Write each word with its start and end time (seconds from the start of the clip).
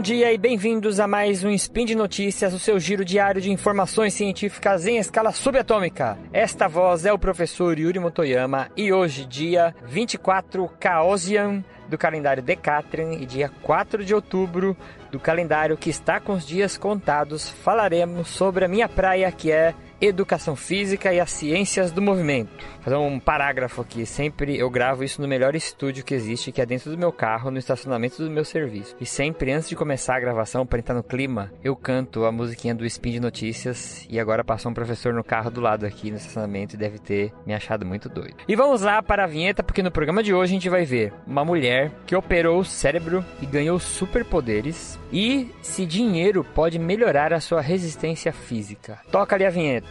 Bom 0.00 0.02
dia 0.02 0.32
e 0.32 0.38
bem-vindos 0.38 0.98
a 0.98 1.06
mais 1.06 1.44
um 1.44 1.50
Spin 1.50 1.84
de 1.84 1.94
Notícias, 1.94 2.54
o 2.54 2.58
seu 2.58 2.80
giro 2.80 3.04
diário 3.04 3.38
de 3.38 3.52
informações 3.52 4.14
científicas 4.14 4.86
em 4.86 4.96
escala 4.96 5.30
subatômica. 5.30 6.16
Esta 6.32 6.66
voz 6.66 7.04
é 7.04 7.12
o 7.12 7.18
professor 7.18 7.78
Yuri 7.78 7.98
Motoyama 7.98 8.70
e 8.74 8.94
hoje, 8.94 9.26
dia 9.26 9.74
24 9.84 10.66
Caosian 10.80 11.62
do 11.86 11.98
calendário 11.98 12.42
Decatrian 12.42 13.12
e 13.12 13.26
dia 13.26 13.50
4 13.60 14.02
de 14.02 14.14
outubro 14.14 14.74
do 15.12 15.20
calendário 15.20 15.76
que 15.76 15.90
está 15.90 16.18
com 16.18 16.32
os 16.32 16.46
dias 16.46 16.78
contados, 16.78 17.50
falaremos 17.50 18.28
sobre 18.28 18.64
a 18.64 18.68
minha 18.68 18.88
praia 18.88 19.30
que 19.30 19.52
é 19.52 19.74
Educação 20.00 20.56
Física 20.56 21.12
e 21.12 21.20
as 21.20 21.30
Ciências 21.30 21.92
do 21.92 22.00
Movimento. 22.00 22.50
Vou 22.76 22.84
fazer 22.84 22.96
um 22.96 23.20
parágrafo 23.20 23.82
aqui, 23.82 24.06
sempre 24.06 24.58
eu 24.58 24.70
gravo 24.70 25.04
isso 25.04 25.20
no 25.20 25.28
melhor 25.28 25.54
estúdio 25.54 26.02
que 26.02 26.14
existe, 26.14 26.50
que 26.50 26.62
é 26.62 26.64
dentro 26.64 26.90
do 26.90 26.96
meu 26.96 27.12
carro, 27.12 27.50
no 27.50 27.58
estacionamento 27.58 28.22
do 28.24 28.30
meu 28.30 28.42
serviço. 28.42 28.96
E 28.98 29.04
sempre 29.04 29.52
antes 29.52 29.68
de 29.68 29.76
começar 29.76 30.16
a 30.16 30.20
gravação, 30.20 30.64
para 30.64 30.78
entrar 30.78 30.94
no 30.94 31.02
clima, 31.02 31.52
eu 31.62 31.76
canto 31.76 32.24
a 32.24 32.32
musiquinha 32.32 32.74
do 32.74 32.86
Spin 32.86 33.12
de 33.12 33.20
Notícias. 33.20 34.06
E 34.08 34.18
agora 34.18 34.42
passou 34.42 34.70
um 34.70 34.74
professor 34.74 35.12
no 35.12 35.22
carro 35.22 35.50
do 35.50 35.60
lado 35.60 35.84
aqui 35.84 36.10
no 36.10 36.16
estacionamento 36.16 36.74
e 36.74 36.78
deve 36.78 36.98
ter 36.98 37.30
me 37.44 37.52
achado 37.52 37.84
muito 37.84 38.08
doido. 38.08 38.36
E 38.48 38.56
vamos 38.56 38.80
lá 38.80 39.02
para 39.02 39.24
a 39.24 39.26
vinheta, 39.26 39.62
porque 39.62 39.82
no 39.82 39.90
programa 39.90 40.22
de 40.22 40.32
hoje 40.32 40.52
a 40.52 40.54
gente 40.54 40.70
vai 40.70 40.86
ver 40.86 41.12
uma 41.26 41.44
mulher 41.44 41.92
que 42.06 42.16
operou 42.16 42.60
o 42.60 42.64
cérebro 42.64 43.22
e 43.42 43.44
ganhou 43.44 43.78
superpoderes. 43.78 44.98
E 45.12 45.50
se 45.60 45.84
dinheiro 45.84 46.42
pode 46.42 46.78
melhorar 46.78 47.34
a 47.34 47.40
sua 47.40 47.60
resistência 47.60 48.32
física. 48.32 48.98
Toca 49.10 49.36
ali 49.36 49.44
a 49.44 49.50
vinheta. 49.50 49.89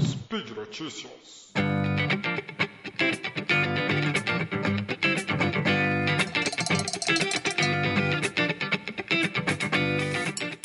Speed 0.00 0.50
Notícias. 0.56 1.52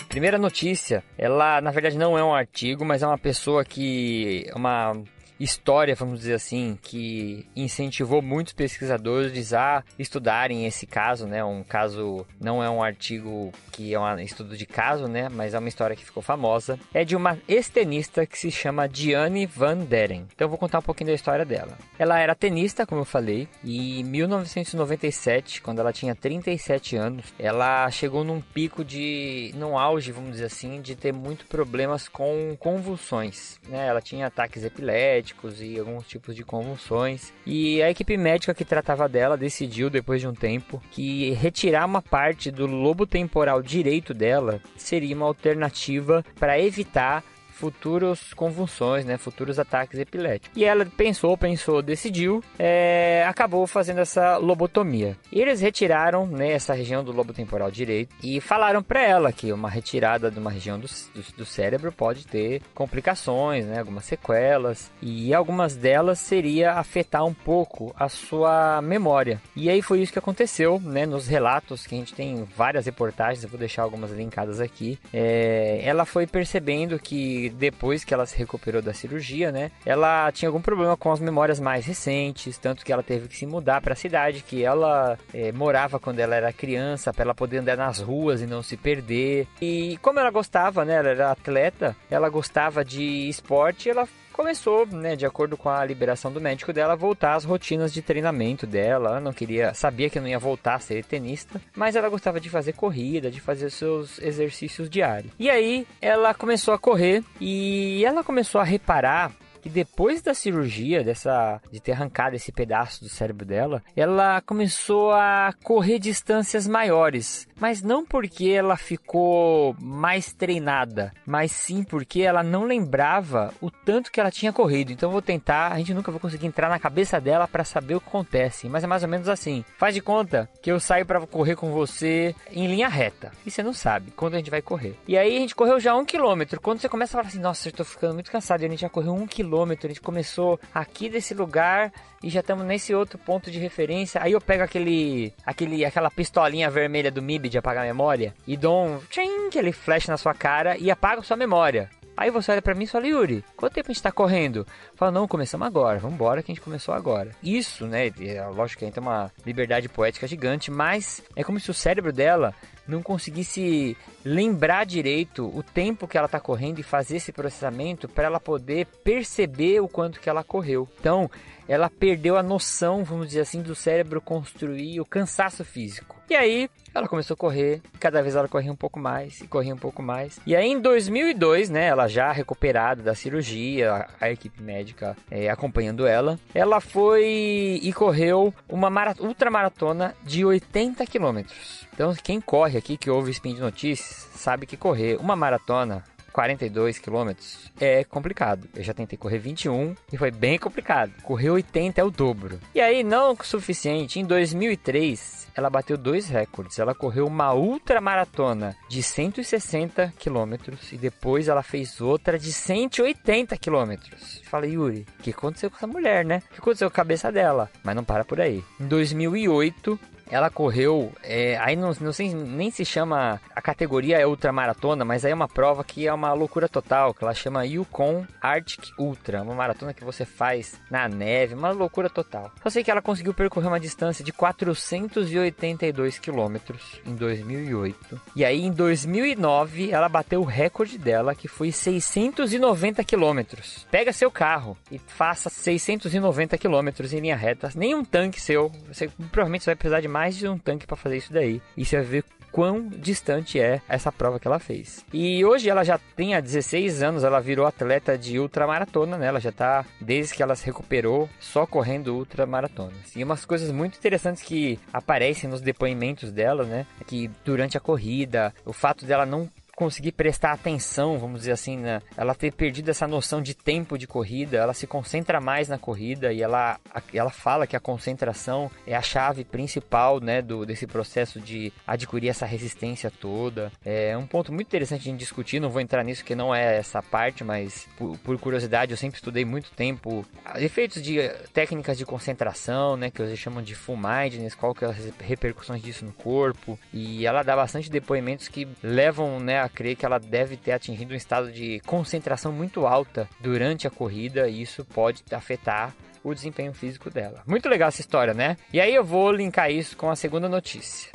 Primeira 0.09 0.37
notícia, 0.37 1.03
ela 1.17 1.59
na 1.59 1.71
verdade 1.71 1.97
não 1.97 2.17
é 2.17 2.23
um 2.23 2.33
artigo, 2.33 2.85
mas 2.85 3.03
é 3.03 3.07
uma 3.07 3.17
pessoa 3.17 3.65
que 3.65 4.49
uma 4.55 4.93
história, 5.39 5.95
vamos 5.95 6.19
dizer 6.19 6.33
assim, 6.33 6.77
que 6.81 7.45
incentivou 7.55 8.21
muitos 8.21 8.53
pesquisadores 8.53 9.53
a 9.53 9.83
estudarem 9.97 10.65
esse 10.65 10.85
caso, 10.85 11.27
né? 11.27 11.43
Um 11.43 11.63
caso 11.63 12.25
não 12.39 12.63
é 12.63 12.69
um 12.69 12.83
artigo 12.83 13.51
que 13.71 13.93
é 13.93 13.99
um 13.99 14.19
estudo 14.19 14.55
de 14.55 14.65
caso, 14.65 15.07
né? 15.07 15.29
Mas 15.29 15.53
é 15.53 15.59
uma 15.59 15.69
história 15.69 15.95
que 15.95 16.05
ficou 16.05 16.23
famosa. 16.23 16.79
É 16.93 17.03
de 17.03 17.15
uma 17.15 17.37
ex-tenista 17.47 18.25
que 18.25 18.37
se 18.37 18.51
chama 18.51 18.87
Diane 18.87 19.45
Van 19.45 19.77
Deren. 19.77 20.25
Então 20.33 20.45
eu 20.45 20.49
vou 20.49 20.57
contar 20.57 20.79
um 20.79 20.83
pouquinho 20.83 21.09
da 21.09 21.13
história 21.15 21.45
dela. 21.45 21.77
Ela 21.97 22.19
era 22.19 22.35
tenista, 22.35 22.85
como 22.85 23.01
eu 23.01 23.05
falei, 23.05 23.47
e 23.63 24.01
em 24.01 24.03
1997, 24.03 25.61
quando 25.61 25.79
ela 25.79 25.93
tinha 25.93 26.13
37 26.13 26.95
anos, 26.97 27.33
ela 27.39 27.89
chegou 27.89 28.23
num 28.23 28.41
pico 28.41 28.83
de, 28.83 29.53
num 29.55 29.77
auge, 29.77 30.11
vamos 30.11 30.31
dizer 30.31 30.45
assim, 30.45 30.81
de 30.81 30.95
ter 30.95 31.13
muito 31.13 31.45
problemas 31.45 32.09
com 32.09 32.55
convulsões, 32.59 33.59
né? 33.67 33.87
Ela 33.87 34.01
tinha 34.01 34.27
ataques 34.27 34.63
epiléticos 34.63 35.61
e 35.61 35.79
alguns 35.79 36.07
tipos 36.07 36.35
de 36.35 36.43
convulsões. 36.43 37.31
E 37.45 37.81
a 37.81 37.89
equipe 37.89 38.17
médica 38.17 38.53
que 38.53 38.65
tratava 38.65 39.07
dela 39.07 39.37
decidiu, 39.37 39.89
depois 39.89 40.19
de 40.19 40.27
um 40.27 40.33
tempo, 40.33 40.81
que 40.91 41.31
retirar 41.31 41.85
uma 41.85 42.01
parte 42.01 42.51
do 42.51 42.65
lobo 42.65 43.05
temporal 43.05 43.61
direito 43.61 44.13
dela 44.13 44.61
seria 44.75 45.15
uma 45.15 45.25
alternativa 45.25 46.23
para 46.37 46.59
evitar 46.59 47.23
futuras 47.55 48.33
convulsões, 48.33 49.05
né, 49.05 49.17
futuros 49.17 49.57
ataques 49.57 49.97
epiléticos. 49.99 50.55
E 50.55 50.65
ela 50.65 50.85
pensou, 50.85 51.37
pensou, 51.37 51.81
decidiu, 51.81 52.43
é, 52.59 53.25
acabou 53.27 53.65
fazendo 53.65 53.99
essa 53.99 54.37
lobotomia. 54.37 55.17
E 55.31 55.39
eles 55.41 55.61
retiraram 55.61 56.27
né, 56.27 56.51
essa 56.51 56.73
região 56.73 57.03
do 57.03 57.13
lobo 57.13 57.33
temporal 57.33 57.71
direito 57.71 58.13
e 58.21 58.41
falaram 58.41 58.83
para 58.83 59.01
ela 59.01 59.31
que 59.31 59.53
uma 59.53 59.69
retirada 59.69 60.29
de 60.29 60.37
uma 60.37 60.51
região 60.51 60.77
do, 60.77 60.87
do, 60.87 61.37
do, 61.37 61.45
cérebro 61.45 61.91
pode 61.91 62.27
ter 62.27 62.61
complicações, 62.73 63.65
né, 63.65 63.79
algumas 63.79 64.05
sequelas 64.05 64.91
e 65.01 65.33
algumas 65.33 65.75
delas 65.77 66.19
seria 66.19 66.73
afetar 66.73 67.23
um 67.23 67.33
pouco 67.33 67.95
a 67.97 68.09
sua 68.09 68.81
memória. 68.81 69.41
E 69.55 69.69
aí 69.69 69.81
foi 69.81 70.01
isso 70.01 70.11
que 70.11 70.19
aconteceu, 70.19 70.81
né, 70.83 71.05
nos 71.05 71.27
relatos 71.27 71.87
que 71.87 71.95
a 71.95 71.97
gente 71.97 72.13
tem 72.13 72.43
várias 72.55 72.85
reportagens, 72.85 73.43
eu 73.43 73.49
vou 73.49 73.59
deixar 73.59 73.83
algumas 73.83 74.11
linkadas 74.11 74.59
aqui. 74.59 74.99
É, 75.13 75.79
ela 75.83 76.05
foi 76.05 76.27
percebendo 76.27 76.99
que 76.99 77.44
depois 77.49 78.03
que 78.03 78.13
ela 78.13 78.25
se 78.25 78.37
recuperou 78.37 78.81
da 78.81 78.93
cirurgia, 78.93 79.51
né, 79.51 79.71
ela 79.85 80.31
tinha 80.31 80.49
algum 80.49 80.61
problema 80.61 80.95
com 80.97 81.11
as 81.11 81.19
memórias 81.19 81.59
mais 81.59 81.85
recentes, 81.85 82.57
tanto 82.57 82.85
que 82.85 82.91
ela 82.91 83.03
teve 83.03 83.27
que 83.27 83.37
se 83.37 83.45
mudar 83.45 83.81
para 83.81 83.93
a 83.93 83.95
cidade 83.95 84.43
que 84.43 84.63
ela 84.63 85.17
é, 85.33 85.51
morava 85.51 85.99
quando 85.99 86.19
ela 86.19 86.35
era 86.35 86.53
criança, 86.53 87.13
para 87.13 87.23
ela 87.23 87.35
poder 87.35 87.57
andar 87.57 87.77
nas 87.77 87.99
ruas 87.99 88.41
e 88.41 88.47
não 88.47 88.61
se 88.61 88.77
perder. 88.77 89.47
E 89.61 89.97
como 90.01 90.19
ela 90.19 90.31
gostava, 90.31 90.85
né, 90.85 90.95
ela 90.95 91.09
era 91.09 91.31
atleta, 91.31 91.95
ela 92.09 92.29
gostava 92.29 92.83
de 92.83 93.29
esporte, 93.29 93.89
ela 93.89 94.07
começou, 94.35 94.85
né, 94.85 95.15
de 95.15 95.25
acordo 95.25 95.55
com 95.55 95.69
a 95.69 95.85
liberação 95.85 96.29
do 96.29 96.41
médico 96.41 96.73
dela, 96.73 96.93
a 96.93 96.97
voltar 96.97 97.35
às 97.35 97.45
rotinas 97.45 97.93
de 97.93 98.01
treinamento 98.01 98.67
dela. 98.67 99.11
Ela 99.11 99.19
não 99.21 99.31
queria, 99.31 99.73
sabia 99.73 100.09
que 100.09 100.19
não 100.19 100.27
ia 100.27 100.37
voltar 100.37 100.75
a 100.75 100.79
ser 100.79 101.05
tenista, 101.05 101.61
mas 101.73 101.95
ela 101.95 102.09
gostava 102.09 102.39
de 102.39 102.49
fazer 102.49 102.73
corrida, 102.73 103.31
de 103.31 103.39
fazer 103.39 103.69
seus 103.69 104.19
exercícios 104.21 104.89
diários. 104.89 105.31
E 105.39 105.49
aí 105.49 105.87
ela 106.01 106.33
começou 106.33 106.73
a 106.73 106.77
correr 106.77 107.23
e 107.39 108.03
ela 108.05 108.23
começou 108.23 108.59
a 108.59 108.63
reparar 108.65 109.31
que 109.65 109.69
depois 109.69 110.21
da 110.21 110.35
cirurgia, 110.35 111.03
dessa 111.03 111.59
de 111.71 111.79
ter 111.79 111.93
arrancado 111.93 112.35
esse 112.35 112.51
pedaço 112.51 113.03
do 113.03 113.09
cérebro 113.09 113.43
dela, 113.43 113.81
ela 113.95 114.39
começou 114.41 115.11
a 115.11 115.55
correr 115.63 115.97
distâncias 115.97 116.67
maiores, 116.67 117.47
mas 117.59 117.81
não 117.81 118.05
porque 118.05 118.47
ela 118.49 118.77
ficou 118.77 119.75
mais 119.81 120.31
treinada, 120.31 121.11
mas 121.25 121.51
sim 121.51 121.83
porque 121.83 122.21
ela 122.21 122.43
não 122.43 122.63
lembrava 122.63 123.51
o 123.59 123.71
tanto 123.71 124.11
que 124.11 124.19
ela 124.19 124.29
tinha 124.29 124.53
corrido. 124.53 124.91
Então 124.91 125.09
vou 125.09 125.21
tentar, 125.21 125.71
a 125.71 125.77
gente 125.79 125.95
nunca 125.95 126.11
vai 126.11 126.19
conseguir 126.19 126.45
entrar 126.45 126.69
na 126.69 126.77
cabeça 126.77 127.19
dela 127.19 127.47
para 127.47 127.63
saber 127.63 127.95
o 127.95 128.01
que 128.01 128.07
acontece, 128.07 128.69
mas 128.69 128.83
é 128.83 128.87
mais 128.87 129.01
ou 129.01 129.09
menos 129.09 129.27
assim. 129.27 129.65
Faz 129.79 129.95
de 129.95 130.01
conta 130.01 130.47
que 130.61 130.71
eu 130.71 130.79
saio 130.79 131.07
para 131.07 131.25
correr 131.25 131.55
com 131.55 131.71
você 131.71 132.35
em 132.51 132.67
linha 132.67 132.87
reta 132.87 133.31
e 133.43 133.49
você 133.49 133.63
não 133.63 133.73
sabe 133.73 134.11
quando 134.11 134.35
a 134.35 134.37
gente 134.37 134.51
vai 134.51 134.61
correr. 134.61 134.95
E 135.07 135.17
aí 135.17 135.35
a 135.35 135.39
gente 135.39 135.55
correu 135.55 135.79
já 135.79 135.95
um 135.95 136.05
quilômetro. 136.05 136.61
Quando 136.61 136.79
você 136.79 136.87
começa 136.87 137.17
a 137.17 137.17
falar 137.17 137.29
assim, 137.29 137.39
nossa, 137.39 137.67
eu 137.67 137.73
tô 137.73 137.83
ficando 137.83 138.13
muito 138.13 138.31
cansado, 138.31 138.61
e 138.61 138.65
a 138.67 138.69
gente 138.69 138.81
já 138.81 138.89
correu 138.89 139.15
um 139.15 139.25
quilômetro 139.25 139.54
quilômetro, 139.55 139.87
a 139.87 139.89
gente 139.89 140.01
começou 140.01 140.59
aqui 140.73 141.09
desse 141.09 141.33
lugar 141.33 141.91
e 142.21 142.29
já 142.29 142.41
estamos 142.41 142.65
nesse 142.65 142.93
outro 142.93 143.17
ponto 143.17 143.49
de 143.49 143.57
referência. 143.57 144.21
Aí 144.21 144.33
eu 144.33 144.41
pego 144.41 144.63
aquele, 144.63 145.33
aquele 145.45 145.85
aquela 145.85 146.11
pistolinha 146.11 146.69
vermelha 146.69 147.09
do 147.09 147.21
MIB 147.21 147.47
de 147.47 147.57
apagar 147.57 147.83
a 147.83 147.87
memória 147.87 148.33
e 148.45 148.57
dou 148.57 148.85
um 148.85 148.99
tchim, 149.09 149.47
aquele 149.47 149.71
flash 149.71 150.07
na 150.07 150.17
sua 150.17 150.33
cara 150.33 150.77
e 150.77 150.91
apago 150.91 151.23
sua 151.23 151.37
memória. 151.37 151.89
Aí 152.17 152.31
você 152.31 152.51
olha 152.51 152.61
para 152.61 152.73
mim 152.73 152.85
e 152.85 152.87
fala, 152.87 153.07
Yuri, 153.07 153.43
quanto 153.57 153.73
tempo 153.73 153.91
a 153.91 153.93
gente 153.93 154.01
tá 154.01 154.11
correndo? 154.11 154.65
Fala, 154.95 155.11
não, 155.11 155.27
começamos 155.27 155.67
agora, 155.67 155.99
vamos 155.99 156.15
embora 156.15 156.41
que 156.41 156.49
a 156.49 156.55
gente 156.55 156.63
começou 156.63 156.93
agora. 156.93 157.31
Isso, 157.43 157.85
né, 157.85 158.07
é, 158.21 158.41
lógico 158.47 158.79
que 158.79 158.85
a 158.85 158.87
gente 158.87 158.95
tem 158.95 159.03
uma 159.03 159.29
liberdade 159.45 159.89
poética 159.89 160.25
gigante, 160.25 160.71
mas 160.71 161.21
é 161.35 161.43
como 161.43 161.59
se 161.59 161.69
o 161.69 161.73
cérebro 161.73 162.13
dela 162.13 162.55
não 162.87 163.01
conseguisse 163.01 163.97
lembrar 164.23 164.85
direito 164.85 165.45
o 165.55 165.63
tempo 165.63 166.07
que 166.07 166.17
ela 166.17 166.25
está 166.25 166.39
correndo 166.39 166.79
e 166.79 166.83
fazer 166.83 167.17
esse 167.17 167.31
processamento 167.31 168.07
para 168.07 168.25
ela 168.25 168.39
poder 168.39 168.87
perceber 169.03 169.79
o 169.79 169.87
quanto 169.87 170.19
que 170.19 170.29
ela 170.29 170.43
correu. 170.43 170.87
Então, 170.99 171.29
ela 171.67 171.89
perdeu 171.89 172.37
a 172.37 172.43
noção, 172.43 173.03
vamos 173.03 173.27
dizer 173.27 173.41
assim, 173.41 173.61
do 173.61 173.75
cérebro 173.75 174.21
construir 174.21 174.99
o 174.99 175.05
cansaço 175.05 175.63
físico. 175.63 176.15
E 176.29 176.35
aí, 176.35 176.69
ela 176.93 177.07
começou 177.07 177.33
a 177.33 177.37
correr, 177.37 177.81
cada 177.99 178.21
vez 178.21 178.35
ela 178.35 178.47
corria 178.47 178.71
um 178.71 178.75
pouco 178.75 178.97
mais 178.97 179.41
e 179.41 179.47
corria 179.47 179.73
um 179.73 179.77
pouco 179.77 180.01
mais. 180.01 180.39
E 180.45 180.55
aí 180.55 180.71
em 180.71 180.79
2002, 180.79 181.69
né, 181.69 181.87
ela 181.87 182.07
já 182.07 182.31
recuperada 182.31 183.03
da 183.03 183.13
cirurgia, 183.13 184.07
a, 184.19 184.31
equipe 184.31 184.63
médica 184.63 185.15
é, 185.29 185.49
acompanhando 185.49 186.07
ela, 186.07 186.39
ela 186.53 186.79
foi 186.79 187.79
e 187.83 187.91
correu 187.91 188.53
uma 188.69 188.89
ultramaratona 189.19 190.15
de 190.23 190.45
80 190.45 191.05
quilômetros. 191.05 191.84
Então 191.95 192.13
quem 192.13 192.41
corre 192.41 192.77
aqui, 192.77 192.97
que 192.97 193.09
ouve 193.09 193.31
Spin 193.31 193.55
de 193.55 193.61
Notícias, 193.61 194.29
sabe 194.35 194.67
que 194.67 194.75
correr 194.75 195.15
uma 195.15 195.35
maratona 195.35 196.03
42 196.35 196.99
quilômetros 196.99 197.71
é 197.79 198.03
complicado. 198.03 198.67
Eu 198.75 198.83
já 198.83 198.93
tentei 198.93 199.17
correr 199.17 199.37
21 199.37 199.95
e 200.11 200.17
foi 200.17 200.31
bem 200.31 200.59
complicado. 200.59 201.13
Correr 201.23 201.49
80 201.49 202.01
é 202.01 202.03
o 202.03 202.11
dobro. 202.11 202.59
E 202.75 202.81
aí, 202.81 203.05
não 203.05 203.31
o 203.31 203.37
suficiente, 203.41 204.19
em 204.19 204.25
2003 204.25 205.47
ela 205.55 205.69
bateu 205.69 205.97
dois 205.97 206.27
recordes. 206.27 206.77
Ela 206.77 206.93
correu 206.93 207.25
uma 207.25 207.53
ultramaratona 207.53 208.75
de 208.89 209.01
160 209.01 210.13
quilômetros 210.19 210.91
e 210.91 210.97
depois 210.97 211.47
ela 211.47 211.63
fez 211.63 212.01
outra 212.01 212.37
de 212.37 212.51
180 212.51 213.55
quilômetros. 213.55 214.41
Fala, 214.43 214.67
Yuri, 214.67 215.05
o 215.17 215.23
que 215.23 215.29
aconteceu 215.29 215.71
com 215.71 215.77
essa 215.77 215.87
mulher, 215.87 216.25
né? 216.25 216.41
O 216.51 216.53
que 216.55 216.59
aconteceu 216.59 216.89
com 216.89 216.93
a 216.93 216.97
cabeça 216.97 217.31
dela? 217.31 217.71
Mas 217.81 217.95
não 217.95 218.03
para 218.03 218.25
por 218.25 218.41
aí. 218.41 218.61
Em 218.77 218.87
2008, 218.87 219.97
ela 220.29 220.49
correu, 220.49 221.11
é, 221.23 221.57
aí 221.57 221.75
não, 221.75 221.91
não 221.99 222.11
sei, 222.11 222.33
nem 222.33 222.71
se 222.71 222.83
chama, 222.83 223.39
a 223.55 223.61
categoria 223.61 224.17
é 224.17 224.25
ultramaratona, 224.25 225.05
mas 225.05 225.23
aí 225.23 225.31
é 225.31 225.35
uma 225.35 225.47
prova 225.47 225.83
que 225.83 226.07
é 226.07 226.13
uma 226.13 226.33
loucura 226.33 226.67
total, 226.67 227.13
que 227.13 227.23
ela 227.23 227.33
chama 227.33 227.65
Yukon 227.65 228.25
Arctic 228.41 228.91
Ultra, 228.97 229.41
uma 229.41 229.53
maratona 229.53 229.93
que 229.93 230.03
você 230.03 230.25
faz 230.25 230.79
na 230.89 231.07
neve, 231.07 231.53
uma 231.53 231.71
loucura 231.71 232.09
total. 232.09 232.51
Só 232.63 232.69
sei 232.69 232.83
que 232.83 232.91
ela 232.91 233.01
conseguiu 233.01 233.33
percorrer 233.33 233.67
uma 233.67 233.79
distância 233.79 234.23
de 234.23 234.31
482 234.31 236.19
quilômetros 236.19 236.99
em 237.05 237.15
2008. 237.15 238.21
E 238.35 238.43
aí 238.43 238.61
em 238.61 238.71
2009 238.71 239.91
ela 239.91 240.09
bateu 240.09 240.41
o 240.41 240.45
recorde 240.45 240.97
dela, 240.97 241.35
que 241.35 241.47
foi 241.47 241.71
690 241.71 243.03
quilômetros. 243.03 243.85
Pega 243.91 244.11
seu 244.11 244.31
carro 244.31 244.77
e 244.91 244.97
faça 244.97 245.49
690 245.49 246.57
quilômetros 246.57 247.13
em 247.13 247.19
linha 247.19 247.35
reta, 247.35 247.69
nenhum 247.75 248.03
tanque 248.03 248.41
seu, 248.41 248.71
você 248.87 249.09
provavelmente 249.31 249.65
vai 249.65 249.75
precisar 249.75 250.01
de 250.01 250.07
mais 250.15 250.37
de 250.37 250.47
um 250.47 250.57
tanque 250.57 250.87
para 250.87 250.95
fazer 250.95 251.17
isso 251.17 251.33
daí. 251.33 251.61
E 251.75 251.83
você 251.83 251.97
vai 251.97 252.05
ver 252.05 252.23
quão 252.49 252.87
distante 252.87 253.59
é 253.59 253.81
essa 253.89 254.13
prova 254.13 254.39
que 254.39 254.47
ela 254.47 254.59
fez. 254.59 255.05
E 255.11 255.43
hoje 255.43 255.69
ela 255.69 255.83
já 255.83 255.99
tem 256.15 256.35
há 256.35 256.39
16 256.39 257.03
anos, 257.03 257.25
ela 257.25 257.41
virou 257.41 257.65
atleta 257.67 258.17
de 258.17 258.39
ultramaratona, 258.39 259.17
né? 259.17 259.27
Ela 259.27 259.41
já 259.41 259.51
tá, 259.51 259.83
desde 259.99 260.33
que 260.33 260.41
ela 260.41 260.55
se 260.55 260.65
recuperou, 260.65 261.27
só 261.37 261.65
correndo 261.65 262.15
ultramaratonas. 262.15 263.13
E 263.13 263.21
umas 263.25 263.43
coisas 263.43 263.69
muito 263.71 263.97
interessantes 263.97 264.41
que 264.41 264.79
aparecem 264.93 265.49
nos 265.49 265.59
depoimentos 265.59 266.31
dela, 266.31 266.63
né? 266.63 266.87
É 267.01 267.03
que 267.03 267.29
durante 267.43 267.75
a 267.75 267.81
corrida, 267.81 268.53
o 268.63 268.71
fato 268.71 269.05
dela 269.05 269.25
não 269.25 269.49
conseguir 269.75 270.13
prestar 270.13 270.53
atenção, 270.53 271.17
vamos 271.19 271.41
dizer 271.41 271.51
assim, 271.51 271.77
né? 271.77 272.01
ela 272.15 272.33
ter 272.33 272.51
perdido 272.51 272.89
essa 272.89 273.07
noção 273.07 273.41
de 273.41 273.53
tempo 273.53 273.97
de 273.97 274.07
corrida, 274.07 274.57
ela 274.57 274.73
se 274.73 274.87
concentra 274.87 275.41
mais 275.41 275.67
na 275.67 275.77
corrida 275.77 276.31
e 276.31 276.41
ela, 276.41 276.79
ela 277.13 277.29
fala 277.29 277.67
que 277.67 277.75
a 277.75 277.79
concentração 277.79 278.71
é 278.87 278.95
a 278.95 279.01
chave 279.01 279.43
principal, 279.43 280.19
né, 280.19 280.41
do, 280.41 280.65
desse 280.65 280.87
processo 280.87 281.39
de 281.39 281.73
adquirir 281.85 282.29
essa 282.29 282.45
resistência 282.45 283.11
toda. 283.11 283.71
É 283.83 284.17
um 284.17 284.25
ponto 284.25 284.53
muito 284.53 284.67
interessante 284.67 285.03
de 285.03 285.17
discutir, 285.17 285.59
não 285.59 285.69
vou 285.69 285.81
entrar 285.81 286.03
nisso 286.03 286.23
que 286.23 286.35
não 286.35 286.53
é 286.53 286.77
essa 286.77 287.01
parte, 287.01 287.43
mas 287.43 287.87
por, 287.97 288.17
por 288.19 288.37
curiosidade 288.39 288.91
eu 288.91 288.97
sempre 288.97 289.17
estudei 289.17 289.43
muito 289.43 289.71
tempo 289.71 290.25
efeitos 290.55 291.01
de 291.01 291.17
técnicas 291.53 291.97
de 291.97 292.05
concentração, 292.05 292.95
né, 292.95 293.09
que 293.09 293.21
eles 293.21 293.37
chamam 293.37 293.61
de 293.61 293.75
full 293.75 293.97
mindedness, 293.97 294.55
qual 294.55 294.73
que 294.73 294.85
é 294.85 294.87
as 294.87 294.97
repercussões 295.19 295.81
disso 295.81 296.05
no 296.05 296.13
corpo, 296.13 296.79
e 296.93 297.25
ela 297.25 297.43
dá 297.43 297.55
bastante 297.55 297.89
depoimentos 297.89 298.47
que 298.47 298.67
levam, 298.81 299.39
né, 299.39 299.64
a 299.65 299.69
crer 299.69 299.95
que 299.95 300.05
ela 300.05 300.19
deve 300.19 300.55
ter 300.57 300.71
atingido 300.71 301.13
um 301.13 301.17
estado 301.17 301.51
de 301.51 301.79
concentração 301.81 302.51
muito 302.51 302.85
alta 302.85 303.27
durante 303.39 303.87
a 303.87 303.91
corrida 303.91 304.47
e 304.47 304.61
isso 304.61 304.85
pode 304.85 305.23
afetar 305.31 305.93
o 306.23 306.33
desempenho 306.33 306.73
físico 306.73 307.09
dela. 307.09 307.43
Muito 307.45 307.69
legal 307.69 307.89
essa 307.89 308.01
história, 308.01 308.33
né? 308.33 308.57
E 308.73 308.81
aí 308.81 308.93
eu 308.93 309.03
vou 309.03 309.31
linkar 309.31 309.71
isso 309.71 309.95
com 309.95 310.09
a 310.09 310.15
segunda 310.15 310.49
notícia. 310.49 311.11